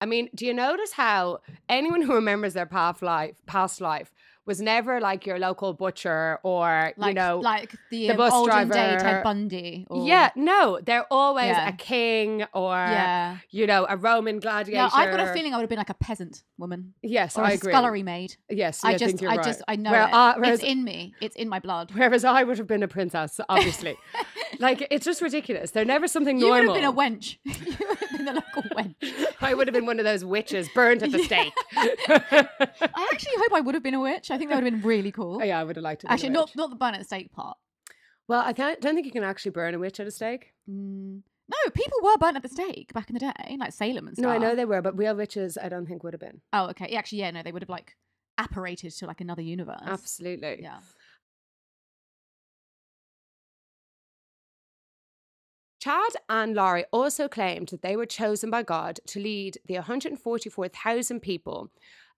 [0.00, 4.12] I mean, do you notice how anyone who remembers their past life, past life,
[4.48, 8.32] was never like your local butcher or Like, you know, like the, the um, bus
[8.32, 9.86] olden day driver- Ted Bundy.
[9.88, 11.68] Or, yeah, no, they're always Yeah.
[11.68, 13.36] a king or yeah.
[13.50, 14.76] you know a Roman gladiator.
[14.76, 17.42] Yeah, I've got a feeling I would have been like a peasant woman Yes, or
[17.44, 17.72] I a agree.
[17.72, 18.34] scullery maid.
[18.48, 19.44] Yes, I yeah, just, think you're I right.
[19.44, 20.12] just, I know Where it.
[20.14, 21.14] I- whereas, it's in me.
[21.20, 21.92] It's in my blood.
[21.94, 23.96] whereas I would have been a princess, obviously.
[24.58, 25.70] like it's just ridiculous.
[25.72, 26.48] They're never something normal.
[26.58, 27.36] You would have been a wench.
[27.44, 28.94] you would have been the local wench.
[29.42, 31.52] I would have been one of those witches burned at the stake.
[31.76, 34.30] I actually hope I would have been a witch.
[34.30, 35.42] I think that would have been really cool.
[35.44, 36.06] yeah, I would have liked to.
[36.06, 37.56] be a Actually, not not the burn at the stake part.
[38.28, 40.52] Well, I can't, don't think you can actually burn a witch at a stake.
[40.70, 41.22] Mm.
[41.50, 44.22] No, people were burnt at the stake back in the day, like Salem and stuff.
[44.22, 46.42] No, I know they were, but real witches, I don't think would have been.
[46.52, 46.88] Oh, okay.
[46.90, 47.96] Yeah, Actually, yeah, no, they would have like
[48.36, 49.80] apparated to like another universe.
[49.82, 50.58] Absolutely.
[50.60, 50.80] Yeah.
[55.80, 61.20] Chad and Lori also claimed that they were chosen by God to lead the 144,000
[61.20, 61.70] people,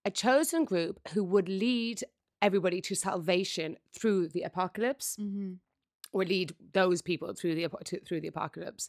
[0.05, 2.03] a chosen group who would lead
[2.43, 5.55] everybody to salvation through the apocalypse, hmm
[6.13, 8.89] or lead those people through the to, through the apocalypse.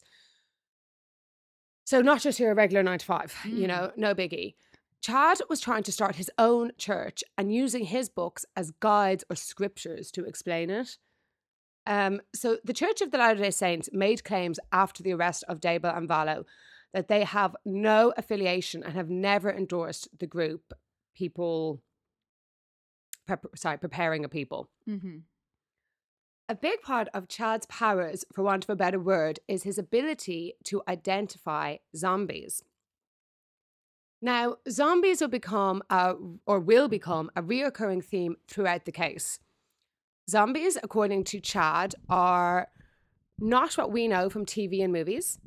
[1.86, 3.68] So not just your regular nine to five, you Mm.
[3.68, 4.56] know, no biggie.
[5.02, 9.36] Chad was trying to start his own church and using his books as guides or
[9.36, 10.98] scriptures to explain it.
[11.86, 15.60] Um, so the Church of the Latter day Saints made claims after the arrest of
[15.60, 16.46] Daybell and Vallow
[16.94, 20.74] that they have no affiliation and have never endorsed the group
[21.16, 21.82] people,
[23.28, 24.70] prep, sorry, preparing a people.
[24.86, 25.20] hmm
[26.50, 30.54] A big part of Chad's powers, for want of a better word, is his ability
[30.66, 32.64] to identify zombies.
[34.22, 36.14] Now, zombies will become a,
[36.46, 39.40] or will become a reoccurring theme throughout the case.
[40.30, 42.68] Zombies, according to Chad, are
[43.40, 45.40] not what we know from TV and movies.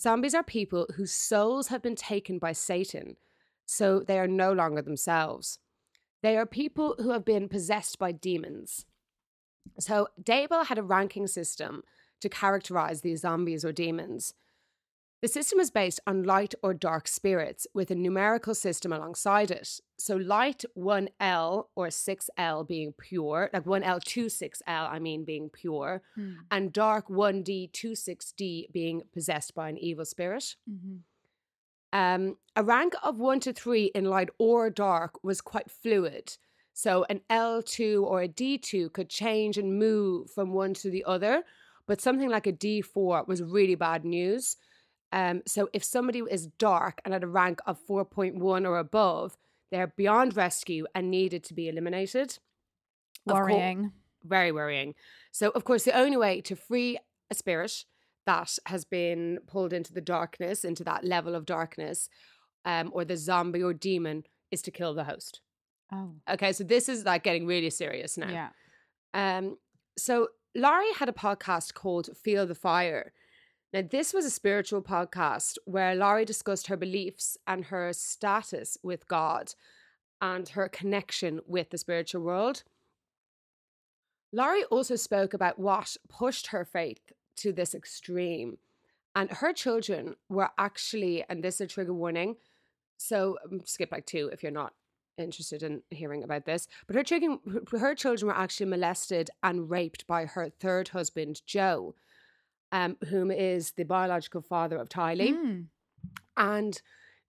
[0.00, 3.16] Zombies are people whose souls have been taken by Satan,
[3.72, 5.58] so they are no longer themselves.
[6.22, 8.84] They are people who have been possessed by demons.
[9.78, 11.82] So Daybell had a ranking system
[12.20, 14.34] to characterize these zombies or demons.
[15.22, 19.80] The system is based on light or dark spirits with a numerical system alongside it.
[19.98, 26.36] So light 1L or 6L being pure, like 1L 26L, I mean being pure, Mm.
[26.50, 30.56] and dark 1D 26D being possessed by an evil spirit.
[30.68, 30.96] hmm
[31.92, 36.36] Um, a rank of one to three in light or dark was quite fluid.
[36.72, 41.42] So an L2 or a D2 could change and move from one to the other,
[41.86, 44.56] but something like a D4 was really bad news.
[45.12, 49.36] Um, so if somebody is dark and at a rank of 4.1 or above,
[49.70, 52.38] they're beyond rescue and needed to be eliminated.
[53.26, 53.92] Worrying.
[54.24, 54.94] very worrying.
[55.30, 56.98] So, of course, the only way to free
[57.30, 57.84] a spirit
[58.26, 62.08] that has been pulled into the darkness, into that level of darkness,
[62.64, 65.40] um, or the zombie or demon, is to kill the host.
[65.92, 68.28] Oh, Okay, so this is like getting really serious now.
[68.30, 68.48] yeah.
[69.14, 69.58] Um,
[69.98, 73.12] so Lori had a podcast called Feel the Fire.
[73.72, 79.08] Now, this was a spiritual podcast where Lori discussed her beliefs and her status with
[79.08, 79.54] God
[80.20, 82.64] and her connection with the spiritual world.
[84.32, 88.58] Lori also spoke about what pushed her faith to this extreme.
[89.14, 92.36] And her children were actually, and this is a trigger warning,
[92.96, 94.74] so um, skip like two if you're not
[95.18, 96.68] interested in hearing about this.
[96.86, 97.38] But her children,
[97.72, 101.94] her children were actually molested and raped by her third husband, Joe,
[102.70, 105.34] um, whom is the biological father of Tylee.
[105.34, 105.64] Mm.
[106.36, 106.80] And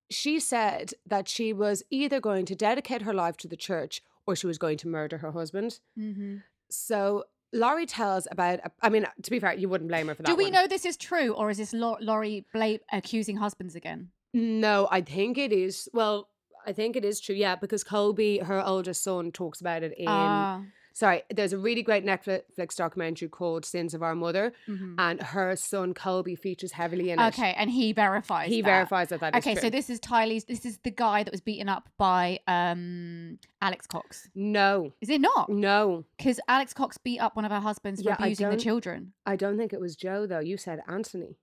[0.10, 4.36] she said that she was either going to dedicate her life to the church or
[4.36, 5.80] she was going to murder her husband.
[5.96, 6.38] hmm
[6.70, 10.30] So Lori tells about, I mean, to be fair, you wouldn't blame her for that.
[10.30, 10.54] Do we one.
[10.54, 14.10] know this is true, or is this Lau- Lori blame accusing husbands again?
[14.34, 15.88] No, I think it is.
[15.94, 16.30] Well,
[16.66, 17.36] I think it is true.
[17.36, 20.08] Yeah, because Colby, her oldest son, talks about it in.
[20.08, 20.62] Ah,
[20.93, 24.95] sorry, there's a really great Netflix documentary called Sins of Our Mother, mhm.
[24.97, 27.27] and her son Colby features heavily in it.
[27.27, 28.49] okay, and he verifies.
[28.49, 28.65] He that.
[28.68, 30.45] verifies that that is Okay, so this is Tylee's.
[30.45, 34.30] This is the guy that was beaten up by um Alex Cox.
[34.36, 35.49] no, Is it not?
[35.49, 39.13] no, Because Alex Cox beat up one of her husbands for Yeah, abusing the children.
[39.26, 40.39] I don't think it was Joe though.
[40.39, 41.38] You said Anthony.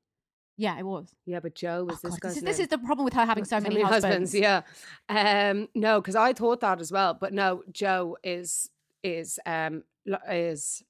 [0.56, 1.14] Yeah, it was.
[1.24, 2.64] Yeah, but Joe was Oh, this God, guy's this, is, name.
[2.64, 4.34] is the problem with her having so, many, husbands.
[4.34, 4.60] Yeah,
[5.08, 8.68] um, no, because I thought that as well, but no, Joe is
[9.02, 9.82] is um
[10.28, 10.82] is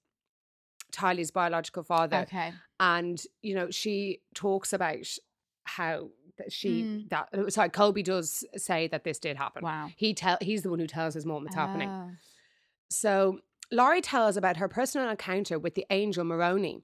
[0.93, 2.53] Tylee's biological father, Okay.
[2.81, 5.07] and you know she talks about
[5.65, 7.09] how that she Mm.
[7.11, 9.63] that uh, sorry Colby does say that this did happen.
[9.63, 9.91] Wow.
[9.97, 11.91] He tell he's the one who tells his mom it's happening.
[11.91, 12.11] Oh.
[12.91, 13.41] So
[13.71, 16.83] Lori tells us about her personal encounter with the angel Moroni.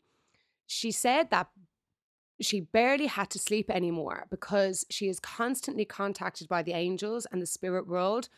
[0.69, 1.49] She said that
[2.41, 7.41] she barely had to sleep anymore because she is constantly contacted by the angels and
[7.41, 8.29] the spirit world.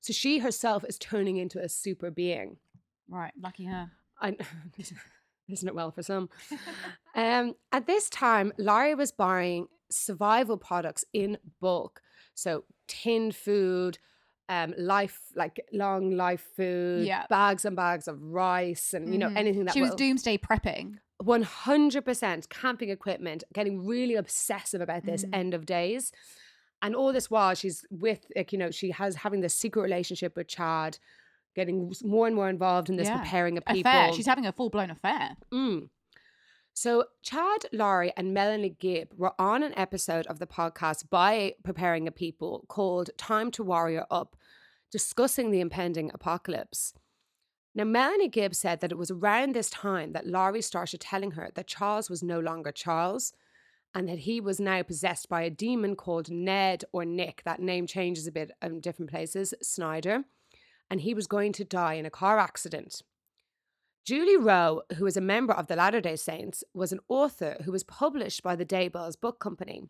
[0.00, 2.56] So she herself is turning into a super being.
[3.08, 3.90] Right, lucky her.
[4.20, 4.36] I,
[5.48, 6.28] isn't it well for some?
[7.14, 12.00] um, at this time, Lori was buying survival products in bulk.
[12.34, 13.98] So tinned food,
[14.48, 17.26] um, life like long life food, Yeah.
[17.28, 19.36] bags and bags of rice, and you know Mhm.
[19.36, 20.98] anything that She was will- doomsday prepping.
[21.20, 25.34] 100% camping equipment, getting really obsessive about this Mhm.
[25.34, 26.12] end of days.
[26.82, 30.36] And all this while she's with, like, you know, she has having this secret relationship
[30.36, 30.98] with Chad,
[31.56, 33.18] getting more and more involved in this Yeah.
[33.20, 33.90] preparing of people.
[33.90, 34.12] Affair.
[34.12, 35.36] She's having a full blown affair.
[35.52, 35.88] Mm.
[36.74, 42.06] So Chad, Lori, and Melanie Gibb were on an episode of the podcast by Preparing
[42.06, 44.36] a People called Time to Warrior Up,
[44.92, 46.94] discussing the impending apocalypse.
[47.74, 51.50] Now, Melanie Gibb said that it was around this time that Lori started telling her
[51.54, 53.32] that Charles was no longer Charles
[53.94, 57.42] and that he was now possessed by a demon called Ned or Nick.
[57.44, 60.24] That name changes a bit in different places, Snyder.
[60.90, 63.02] And he was going to die in a car accident.
[64.04, 67.72] Julie Rowe, who is a member of the Latter day Saints, was an author who
[67.72, 69.82] was published by the Daybells Book Company.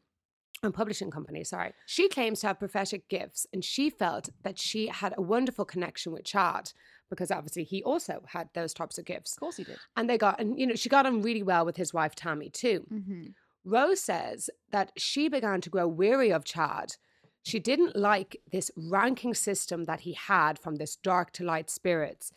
[0.61, 1.73] And publishing company, sorry.
[1.87, 6.11] She claims to have prophetic gifts, and she felt that she had a wonderful connection
[6.11, 6.73] with Chad
[7.11, 9.37] because obviously he also had those types of gifts.
[9.37, 9.79] Of course he did.
[9.97, 12.51] And they got, and you know, she got on really well with his wife Tammy
[12.51, 12.85] too.
[12.93, 13.27] Mm-hmm.
[13.65, 16.97] Rose says that she began to grow weary of Chad.
[17.43, 22.33] She didn't like this ranking system that he had from this dark to light spirits.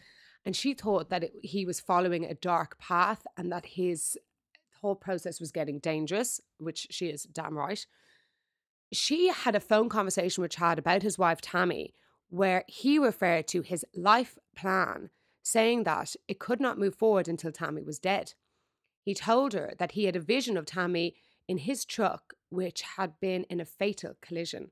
[0.45, 4.17] And she thought that it, he was following a dark path and that his
[4.81, 7.85] whole process was getting dangerous, which she is damn right.
[8.91, 11.93] She had a phone conversation with Chad about his wife Tammy,
[12.29, 15.09] where he referred to his life plan,
[15.43, 18.33] saying that it could not move forward until Tammy was dead.
[19.03, 21.15] He told her that he had a vision of Tammy
[21.47, 24.71] in his truck, which had been in a fatal collision.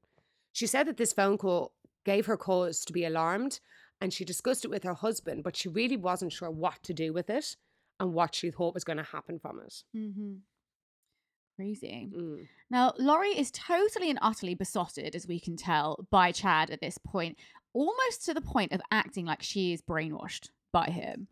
[0.52, 1.74] She said that this phone call
[2.06, 3.60] gave her cause to be alarmed,
[4.02, 7.12] and she discussed it with her husband, but she really wasn't sure what to do
[7.12, 7.56] with it
[8.00, 9.84] and what she thought was going to happen from it.
[9.96, 10.36] Mm-hmm.
[11.58, 12.10] Crazy.
[12.16, 12.48] Mm.
[12.70, 16.98] Now, Laurie is totally and utterly besotted, as we can tell, by Chad at this
[16.98, 17.38] point,
[17.74, 21.28] almost to the point of acting like she is brainwashed by him.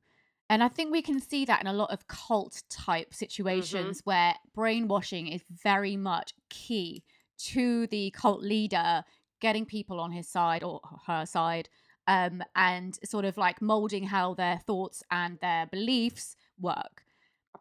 [0.49, 4.33] And I think we can see that in a lot of cult type situations where
[4.55, 7.03] brainwashing is very much key
[7.37, 9.03] to the cult leader
[9.41, 11.69] getting people on his side or her side
[12.07, 17.03] um, and sort of like molding how their thoughts and their beliefs work.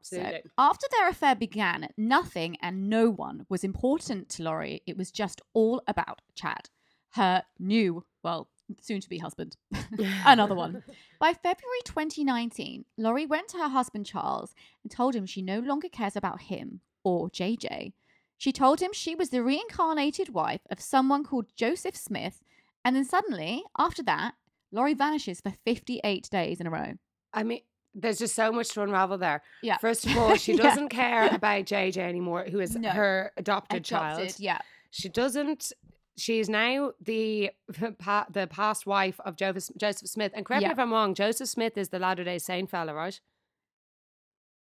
[0.03, 0.51] So, Absolutely.
[0.57, 4.83] after their affair began, nothing and no one was important to Lori.
[4.87, 6.71] It was just all about Chad,
[7.15, 8.49] her new, well,
[8.81, 9.57] soon to be husband.
[10.25, 10.83] Another one.
[11.21, 15.89] By February 2019, Lori went to her husband Charles and told him she no longer
[15.89, 17.93] cares about him or JJ.
[18.39, 22.43] She told him she was the reincarnated wife of someone called Joseph Smith,
[22.85, 24.35] and then suddenly, after that,
[24.73, 26.95] Lori vanishes for 58 days in a row.
[27.33, 27.61] I mean,
[27.95, 29.43] there's just so much to unravel there.
[29.63, 29.79] Yeah.
[29.79, 32.91] First of all, she doesn't care about JJ anymore, who is No.
[32.91, 34.35] her adopted, child.
[34.39, 34.59] Yeah.
[34.91, 35.73] She doesn't.
[36.19, 40.33] She's now the the past wife of Joseph, Joseph Smith.
[40.35, 40.69] And correct Yeah.
[40.69, 41.15] me if I'm wrong.
[41.15, 43.21] Joseph Smith is the Latter Day Saint fella, right?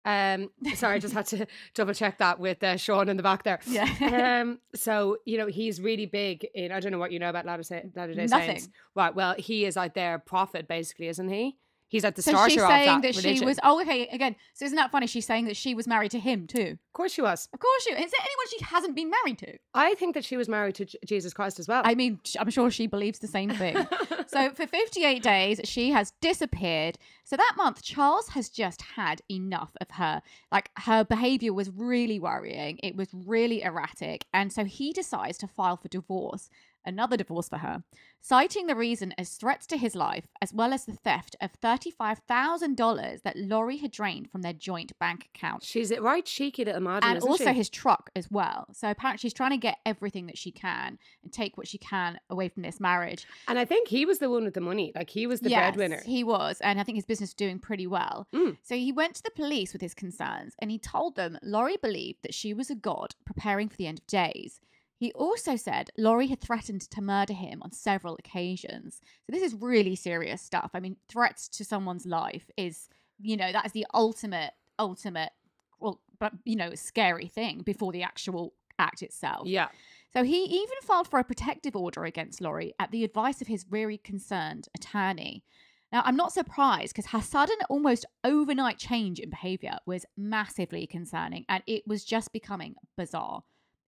[0.04, 3.44] Um, sorry, I just had to double check that with uh, Sean in the back
[3.44, 3.60] there.
[3.68, 4.42] Yeah.
[4.42, 6.72] Um, so you know he's really big in.
[6.72, 8.48] I don't know what you know about Latter Day, Latter Day Nothing.
[8.60, 9.14] Saints, right?
[9.14, 11.58] Well, he is like their prophet, basically, isn't he?
[11.92, 13.60] He's at the so starter she's of saying that, that, she was.
[13.64, 14.08] Oh, okay.
[14.08, 15.08] Again, so isn't that funny?
[15.08, 16.78] She's saying that she was married to him too.
[16.88, 17.50] Of course, she was.
[17.54, 17.98] Of course, she is.
[17.98, 19.58] There anyone she hasn't been married to?
[19.74, 21.82] I think that she was married to J- Jesus Christ as well.
[21.84, 23.76] I mean, I'm sure she believes the same thing.
[24.28, 26.98] so for 58 days, she has disappeared.
[27.26, 30.22] So that month, Charles has just had enough of her.
[30.50, 32.80] Like her behavior was really worrying.
[32.82, 36.50] It was really erratic, and so he decides to file for divorce.
[36.86, 37.84] Another divorce for her,
[38.22, 43.22] citing the reason as threats to his life, as well as the theft of $35,000
[43.24, 47.10] that Lori had drained from their joint bank account She's a right cheeky little madam,
[47.10, 47.54] and also she?
[47.54, 48.68] his truck as well.
[48.74, 52.20] So apparently she's trying to get everything that she can and take what she can
[52.30, 53.26] away from this marriage.
[53.48, 54.92] and I think he was the one with the money.
[54.96, 56.02] Like he was the Yes, breadwinner.
[56.06, 58.28] He was, and I think his business is doing pretty well.
[58.34, 58.58] Mm.
[58.64, 62.20] So he went to the police with his concerns and he told them Lori believed
[62.24, 64.60] that she was a god preparing for the end of days.
[65.02, 69.02] He also said Lori had threatened to murder him on several occasions.
[69.26, 70.70] So this is really serious stuff.
[70.76, 72.88] I mean, threats to someone's life is,
[73.20, 75.32] you know, that is the ultimate, ultimate,
[75.80, 79.48] well, but you know, scary thing before the actual act itself.
[79.48, 79.70] yeah.
[80.14, 83.64] So he even filed for a protective order against Lori at the advice of his
[83.64, 85.44] very concerned attorney.
[85.92, 91.44] Now, I'm not surprised because her sudden, almost overnight change in behavior was massively concerning
[91.50, 93.42] and it was just becoming bizarre.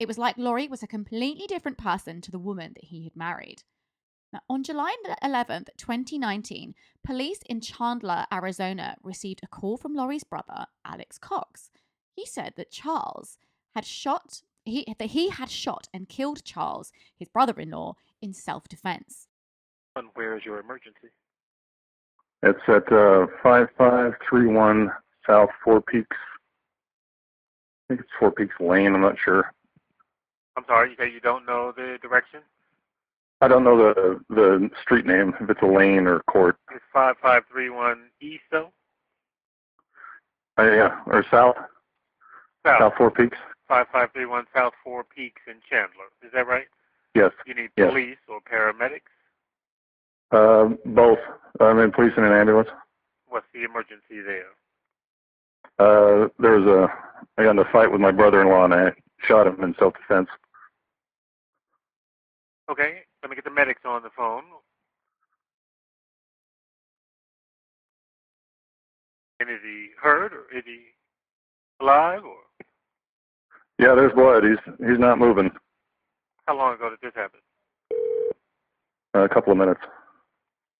[0.01, 3.15] It was like Lori was a completely different person to the woman that he had
[3.15, 3.61] married.
[4.33, 6.73] Now, on July 11th, 2019,
[7.03, 11.69] police in Chandler, Arizona received a call from Lori's brother, Alex Cox.
[12.15, 13.37] He said that Charles
[13.75, 17.93] had shot he that he had shot and killed Charles, his brother-in-law,
[18.23, 19.27] in self-defense.
[19.95, 21.09] And where is your emergency?
[22.41, 24.91] It's at uh, 5531
[25.27, 26.17] South Four Peaks.
[27.85, 28.95] I think it's Four Peaks Lane.
[28.95, 29.53] I'm not sure.
[30.57, 32.41] I'm sorry, you say you don't know the direction?
[33.41, 36.57] I don't know the the street name, if it's a lane or court.
[36.73, 38.71] It's 5531 East, though?
[40.59, 41.55] Uh, yeah, or south,
[42.65, 42.79] South.
[42.79, 43.37] South Four Peaks.
[43.67, 46.11] 5531 South Four Peaks in Chandler.
[46.23, 46.67] Is that right?
[47.15, 47.89] Yes, You need Yes.
[47.89, 49.09] police or paramedics?
[50.31, 51.19] uh, both.
[51.59, 52.69] I'm in police and an ambulance.
[53.27, 54.51] What's the emergency there?
[55.79, 56.87] Uh, there was a
[57.37, 58.91] I got in a fight with my brother-in-law and I
[59.27, 60.27] shot him in self-defense.
[62.69, 64.43] Okay, let me get the medics on the phone.
[69.39, 70.79] And is he hurt or is he
[71.81, 72.37] alive or
[73.79, 74.43] Yeah, there's blood.
[74.43, 75.49] He's he's not moving.
[76.47, 77.39] how long ago did this happen?
[79.15, 79.81] Uh, a couple of minutes.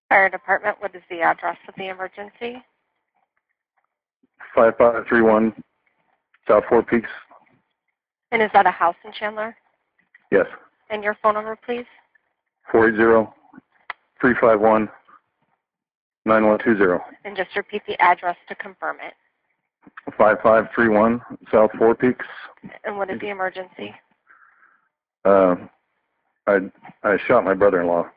[0.10, 2.64] Fire department, what is the address of the emergency?
[4.54, 5.54] 5531
[6.48, 7.10] South Four Peaks.
[8.32, 9.56] And is that a house in Chandler?
[10.32, 10.46] Yes.
[10.92, 11.86] And your phone number, please?
[12.72, 13.32] 480
[14.20, 14.90] 351
[16.26, 17.04] 9120.
[17.26, 19.14] And just repeat the address to confirm it.
[20.18, 21.22] 5531
[21.52, 22.26] South Four Peaks.
[22.84, 23.96] And what is the emergency?
[25.26, 25.56] Uh,
[26.48, 26.60] I
[27.04, 28.08] I shot my brother-in-law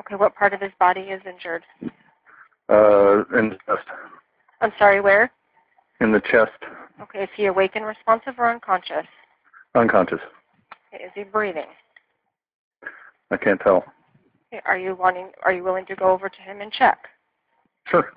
[0.00, 1.62] Okay, what part of his body is injured?
[2.68, 3.86] uh, in the chest.
[4.60, 5.30] I'm sorry, where?
[6.00, 6.52] In the chest,
[7.02, 9.06] Okay, is he awake and responsive or unconscious?
[9.74, 10.20] unconscious.
[10.94, 11.66] Okay, is he breathing?
[13.30, 13.84] I can't tell.
[14.52, 15.30] Okay, are you wanting?
[15.44, 16.98] Are you willing to go over to him and check?
[17.86, 18.12] Sure,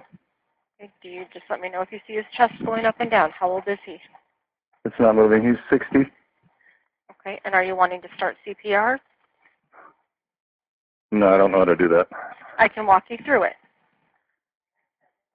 [0.79, 3.09] Okay, do you just let me know if you see his chest going up and
[3.09, 3.31] down?
[3.31, 3.97] How old is he?
[4.85, 5.41] it's not moving.
[5.41, 5.99] He's 60.
[7.11, 8.97] Okay, and are you wanting to start CPR?
[11.11, 12.07] No, I don't know how to do that.
[12.59, 13.53] I can walk you through it.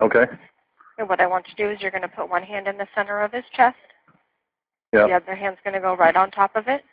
[0.00, 0.24] Okay.
[0.98, 2.86] And what I want to do is you're going to put one hand in the
[2.94, 3.76] center of his chest.
[4.92, 5.06] Yeah.
[5.06, 6.84] The other hand's going to go right on top of it.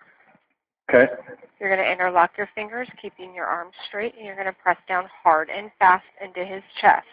[0.89, 1.11] Okay.
[1.59, 4.77] You're going to interlock your fingers, keeping your arms straight, and you're going to press
[4.87, 7.05] down hard and fast into his chest.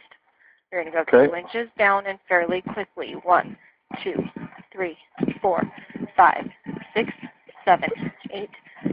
[0.71, 1.29] You're going to go Okay.
[1.29, 3.15] two inches down and fairly quickly.
[3.23, 3.57] One,
[4.03, 4.15] two,
[4.73, 4.97] three,
[5.41, 5.63] four,
[6.17, 6.45] five,
[6.95, 7.11] six,
[7.65, 7.89] seven,
[8.31, 8.51] eight,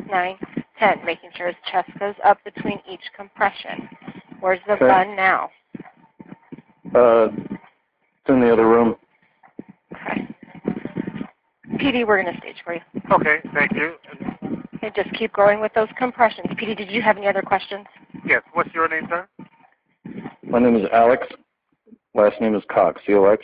[0.10, 0.38] nine,
[0.78, 1.04] ten.
[1.06, 3.90] Making sure his chest goes up between each compression.
[4.42, 4.88] Where's the Okay.
[4.88, 5.50] gun now?
[6.94, 8.96] Uh, it's in the other room.
[9.94, 10.28] Okay.
[11.78, 12.82] PD, we're going to stage for you.
[13.12, 13.96] Okay, thank you.
[14.82, 16.48] And Okay, just keep going with those compressions.
[16.48, 17.86] PD, did you have any other questions?
[18.26, 19.28] yes, what's your name, sir?
[20.44, 21.28] My name is Alex.
[22.14, 23.02] Last name is Cox.
[23.06, 23.44] C-O-X.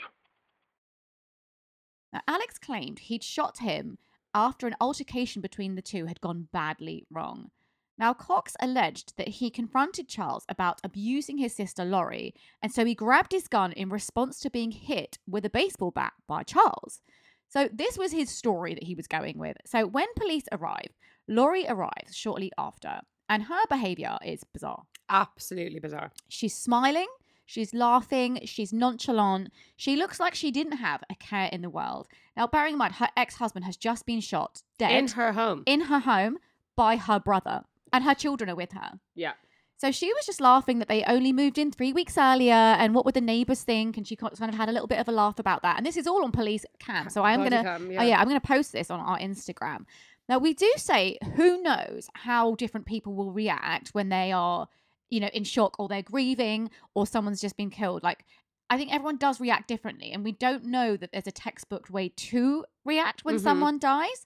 [2.14, 3.98] Now, Alex claimed he'd shot him
[4.34, 7.52] after an altercation between the two had gone badly wrong.
[7.98, 12.94] Now, Cox alleged that he confronted Charles about abusing his sister Lori, and so he
[12.96, 17.02] grabbed his gun in response to being hit with a baseball bat by Charles.
[17.48, 19.56] So, this was his story that he was going with.
[19.66, 20.90] So, when police arrive,
[21.28, 24.84] Lori arrives shortly after, and her behavior is bizarre.
[25.10, 26.12] Absolutely bizarre.
[26.30, 27.08] She's smiling,
[27.46, 29.52] she's laughing, she's nonchalant.
[29.76, 32.08] She looks like she didn't have a care in the world.
[32.38, 35.64] Now, bearing in mind, her ex husband has just been shot dead In her home.
[35.66, 36.38] in her home
[36.76, 37.64] by her brother,
[37.94, 39.00] and her children are with her.
[39.16, 39.34] yeah.
[39.78, 43.04] So she was just laughing that they only moved in three weeks earlier, and what
[43.04, 43.98] would the neighbors think?
[43.98, 45.76] And she kind of had a little bit of a laugh about that.
[45.76, 48.18] And this is all on police cam, so I am Body gonna, cam, oh yeah,
[48.22, 49.86] I'm gonna post this on our Instagram.
[50.28, 54.68] Now we do say, who knows how different people will react when they are,
[55.10, 58.04] you know, in shock or they're grieving or someone's just been killed.
[58.04, 58.26] Like
[58.70, 62.10] I think everyone does react differently, and we don't know that there's a textbook way
[62.10, 63.40] to react when Mhm.
[63.42, 64.26] someone dies.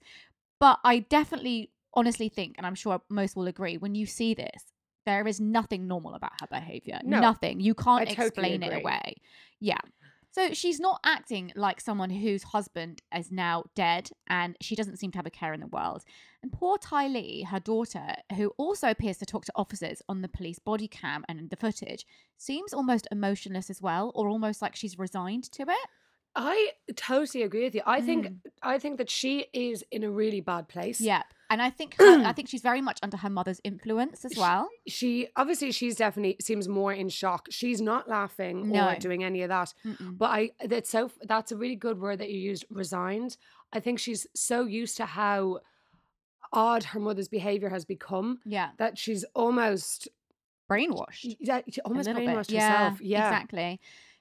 [0.60, 4.74] But I definitely, honestly think, and I'm sure most will agree, when you see this,
[5.06, 7.00] there is nothing normal about her behavior.
[7.04, 7.60] No, nothing.
[7.60, 9.16] You can't totally explain it away.
[9.60, 9.80] Yeah.
[10.32, 15.12] So she's not acting like someone whose husband is now dead and she doesn't seem
[15.12, 16.04] to have a care in the world.
[16.44, 20.60] And poor Tylee, her daughter, who also appears to talk to officers on the police
[20.60, 22.06] body cam and the footage,
[22.38, 25.90] seems almost emotionless as well, or almost like she's resigned to it.
[26.36, 27.82] I totally agree with you.
[27.86, 28.38] I think Mm.
[28.62, 31.02] I think that she is in a really bad place.
[31.02, 31.26] Yep.
[31.50, 34.70] And I think her, I think she's very much under her mother's influence as well.
[34.88, 37.48] She obviously she's definitely seems more in shock.
[37.50, 38.90] She's not laughing No.
[38.90, 39.74] or doing any of that.
[39.86, 40.18] Mm-mm.
[40.18, 43.38] But I that's so that's a really good word that you used, resigned.
[43.74, 45.60] I think she's so used to how
[46.54, 50.08] odd her mother's behavior has become Yeah, that she's almost
[50.70, 51.36] brainwashed.
[51.40, 52.62] yeah, she almost brainwashed bit.
[52.62, 53.02] herself.
[53.02, 53.28] Yeah.
[53.28, 53.80] exactly.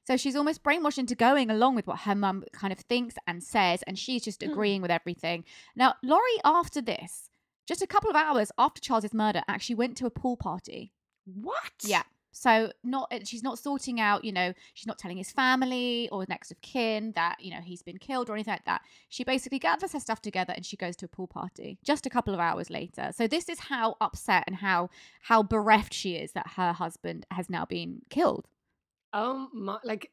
[0.09, 3.45] So she's almost brainwashed into going along with what her mum kind of thinks and
[3.45, 4.53] says, and she's just Mm.
[4.53, 5.45] agreeing with everything.
[5.77, 7.29] Now, Lori, after this,
[7.67, 10.95] just a couple of hours after Charles's murder, actually went to a pool party.
[11.27, 11.75] What?
[11.83, 12.05] Yeah.
[12.33, 16.25] So not uh, she's not sorting out, you know, she's not telling his family or
[16.27, 18.81] next of kin that, you know, he's been killed or anything like that.
[19.11, 22.11] She basically gathers her stuff together and she goes to a pool party just a
[22.11, 23.11] couple of hours later.
[23.15, 24.89] So this is how upset and how
[25.21, 28.49] how bereft she is that her husband has now been killed.
[29.13, 30.11] Oh my like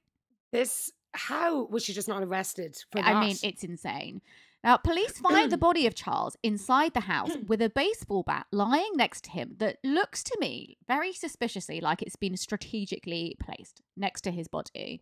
[0.51, 3.15] this how was she just not arrested for that?
[3.15, 4.21] I mean, it's insane.
[4.63, 8.91] Now, police find the body of Charles inside the house with a baseball bat lying
[8.95, 14.21] next to him that looks to me very suspiciously like it's been strategically placed next
[14.21, 15.01] to his body.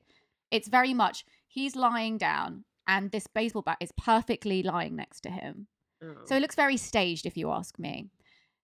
[0.51, 5.29] It's very much he's lying down and this baseball bat is perfectly lying next to
[5.29, 5.67] him.
[6.03, 6.15] Oh.
[6.25, 6.41] So it oh.
[6.41, 8.09] looks very staged, if you ask me.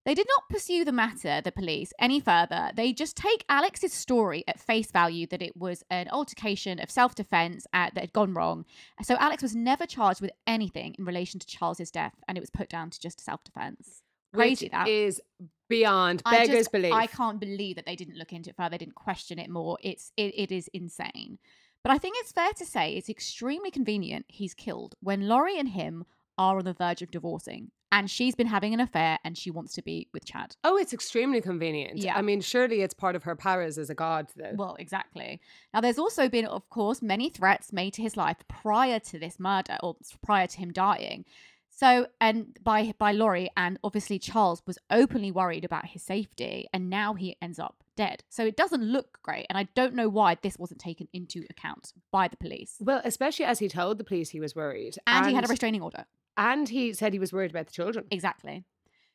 [0.06, 2.72] They did not pursue the matter, the police, any further.
[2.74, 7.16] They just take Alex's story at face value that it was an altercation of self
[7.16, 8.66] defense uh, that had gone wrong.
[9.04, 12.50] So Alex was never charged with anything in relation to Charles's death, and it was
[12.50, 14.02] put down to just self defense.
[14.34, 14.88] Crazy Which that.
[14.88, 15.22] is
[15.68, 16.94] beyond I beggars just- belief.
[16.94, 18.72] I can't believe that they didn't look into it further.
[18.72, 19.78] They didn't question it more.
[19.84, 21.40] It's it, it is insane.
[21.84, 25.70] But I think it's fair to say it's extremely convenient he's killed when Lori and
[25.70, 26.06] him
[26.40, 29.74] are on the verge of divorcing, and she's been having an affair and she wants
[29.74, 30.56] to be with Chad.
[30.64, 31.98] Oh, it's extremely convenient.
[31.98, 32.16] Yeah.
[32.16, 34.54] I mean, surely it's part of her powers as a god, though.
[34.56, 35.42] Well, exactly.
[35.74, 39.40] Now, there's also been, of course, many threats made to his life prior to this
[39.40, 41.26] murder or prior to him dying.
[41.70, 46.90] So, and by by Lori, and obviously Charles was openly worried about his safety, and
[46.90, 48.24] now he ends up dead.
[48.28, 51.94] So it doesn't look great, and I don't know why this wasn't taken into account
[52.12, 52.76] by the police.
[52.82, 54.98] Well, especially as he told the police he was worried.
[55.08, 56.06] And, he had a restraining order.
[56.40, 58.06] And he said he was worried about the children.
[58.10, 58.64] Exactly.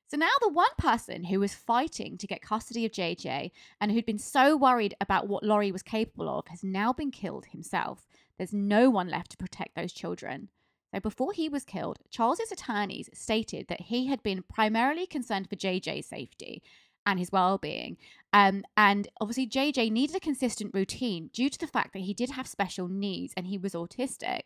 [0.09, 3.51] So now the one person who was fighting to get custody of JJ
[3.81, 7.47] and who'd been so worried about what Lori was capable of has now been killed
[7.47, 8.07] himself.
[8.37, 10.51] There's no one left to protect those children.
[10.93, 15.57] So before he was killed, Charles's attorneys stated that he had been primarily concerned for
[15.57, 16.63] JJ's safety
[17.07, 17.97] and his well-being.
[18.35, 22.31] Um, and obviously JJ needed a consistent routine due to the fact that he did
[22.31, 24.43] have special needs and he was autistic.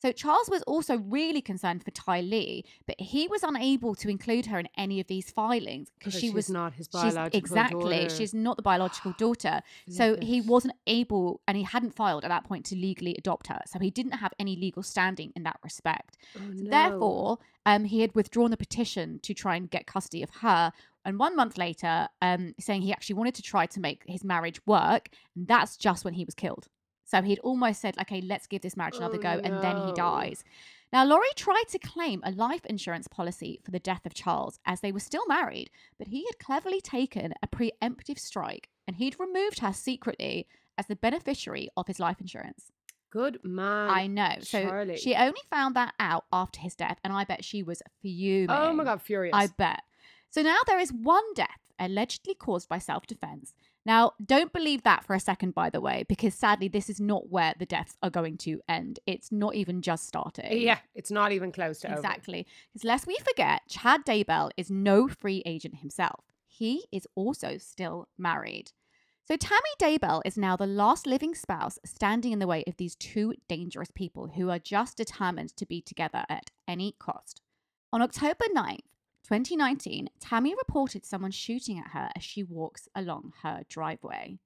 [0.00, 4.58] So Charles was also really concerned for Tylee, but he was unable to include her
[4.58, 8.14] in any of these filings because she she's was not his she's- biological exactly daughter.
[8.16, 9.60] she's not the biological daughter.
[9.88, 13.60] So he wasn't able, and he hadn't filed at that point to legally adopt her.
[13.66, 16.16] So he didn't have any legal standing in that respect.
[16.36, 16.70] Oh, So no.
[16.70, 20.72] Therefore, um, he had withdrawn the petition to try and get custody of her.
[21.04, 24.60] And one month later, um, saying he actually wanted to try to make his marriage
[24.66, 25.08] work.
[25.34, 26.68] And that's just when he was killed.
[27.08, 29.40] So he'd almost said, okay, let's give this marriage another Oh, go.
[29.42, 30.44] And then he dies.
[30.92, 34.80] Now, Lori tried to claim a life insurance policy for the death of Charles as
[34.80, 39.60] they were still married, but he had cleverly taken a preemptive strike and he'd removed
[39.60, 40.46] her secretly
[40.76, 42.70] as the beneficiary of his life insurance.
[43.10, 43.88] Good man.
[43.88, 44.34] I know.
[44.42, 44.98] So Charlie.
[44.98, 48.50] she only found that out after his death, and I bet she was fuming.
[48.50, 49.34] Oh my god, furious.
[49.34, 49.80] I bet.
[50.28, 53.54] So now there is one death allegedly caused by self defense.
[53.88, 57.30] Now, don't believe that for a second, by the way, because sadly, this is not
[57.30, 59.00] where the deaths are going to end.
[59.06, 60.60] It's not even just starting.
[60.60, 61.92] yeah, it's not even close to.
[61.92, 62.46] Exactly.
[62.70, 66.26] Because lest we forget, Chad Daybell is no free agent himself.
[66.46, 68.72] He is also still married.
[69.24, 72.94] So Tammy Daybell is now the last living spouse standing in the way of these
[72.94, 77.40] two dangerous people who are just determined to be together at any cost.
[77.90, 78.80] On October 9th,
[79.28, 84.38] 2019, Tammy reported someone shooting at her as she walks along her driveway.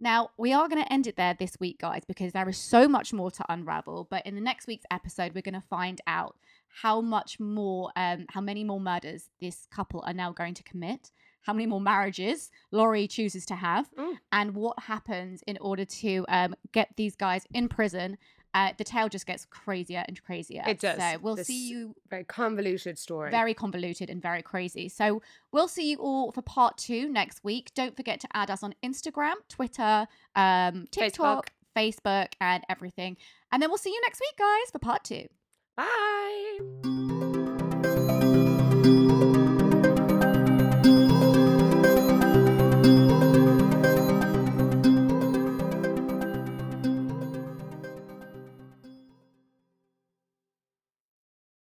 [0.00, 2.88] Now, we are going to end it there this week, guys, because there is so
[2.88, 4.06] much more to unravel.
[4.10, 6.36] But in the next week's episode, we're going to find out
[6.82, 11.10] how much more, um, how many more murders this couple are now going to commit,
[11.42, 14.14] how many more marriages Lori chooses to have, Mm.
[14.32, 18.16] and what happens in order to um, get these guys in prison.
[18.58, 20.64] Uh, the tale just gets crazier and crazier.
[20.66, 20.98] It does.
[20.98, 23.30] So we'll This see you Very convoluted story.
[23.30, 24.88] very convoluted and very crazy.
[24.88, 27.70] So we'll see you all for part two next week.
[27.74, 33.16] Don't forget to add us on Instagram, Twitter, um, TikTok, Facebook, and everything.
[33.52, 35.28] And then we'll see you next week, guys, for part two.
[35.76, 37.27] Bye.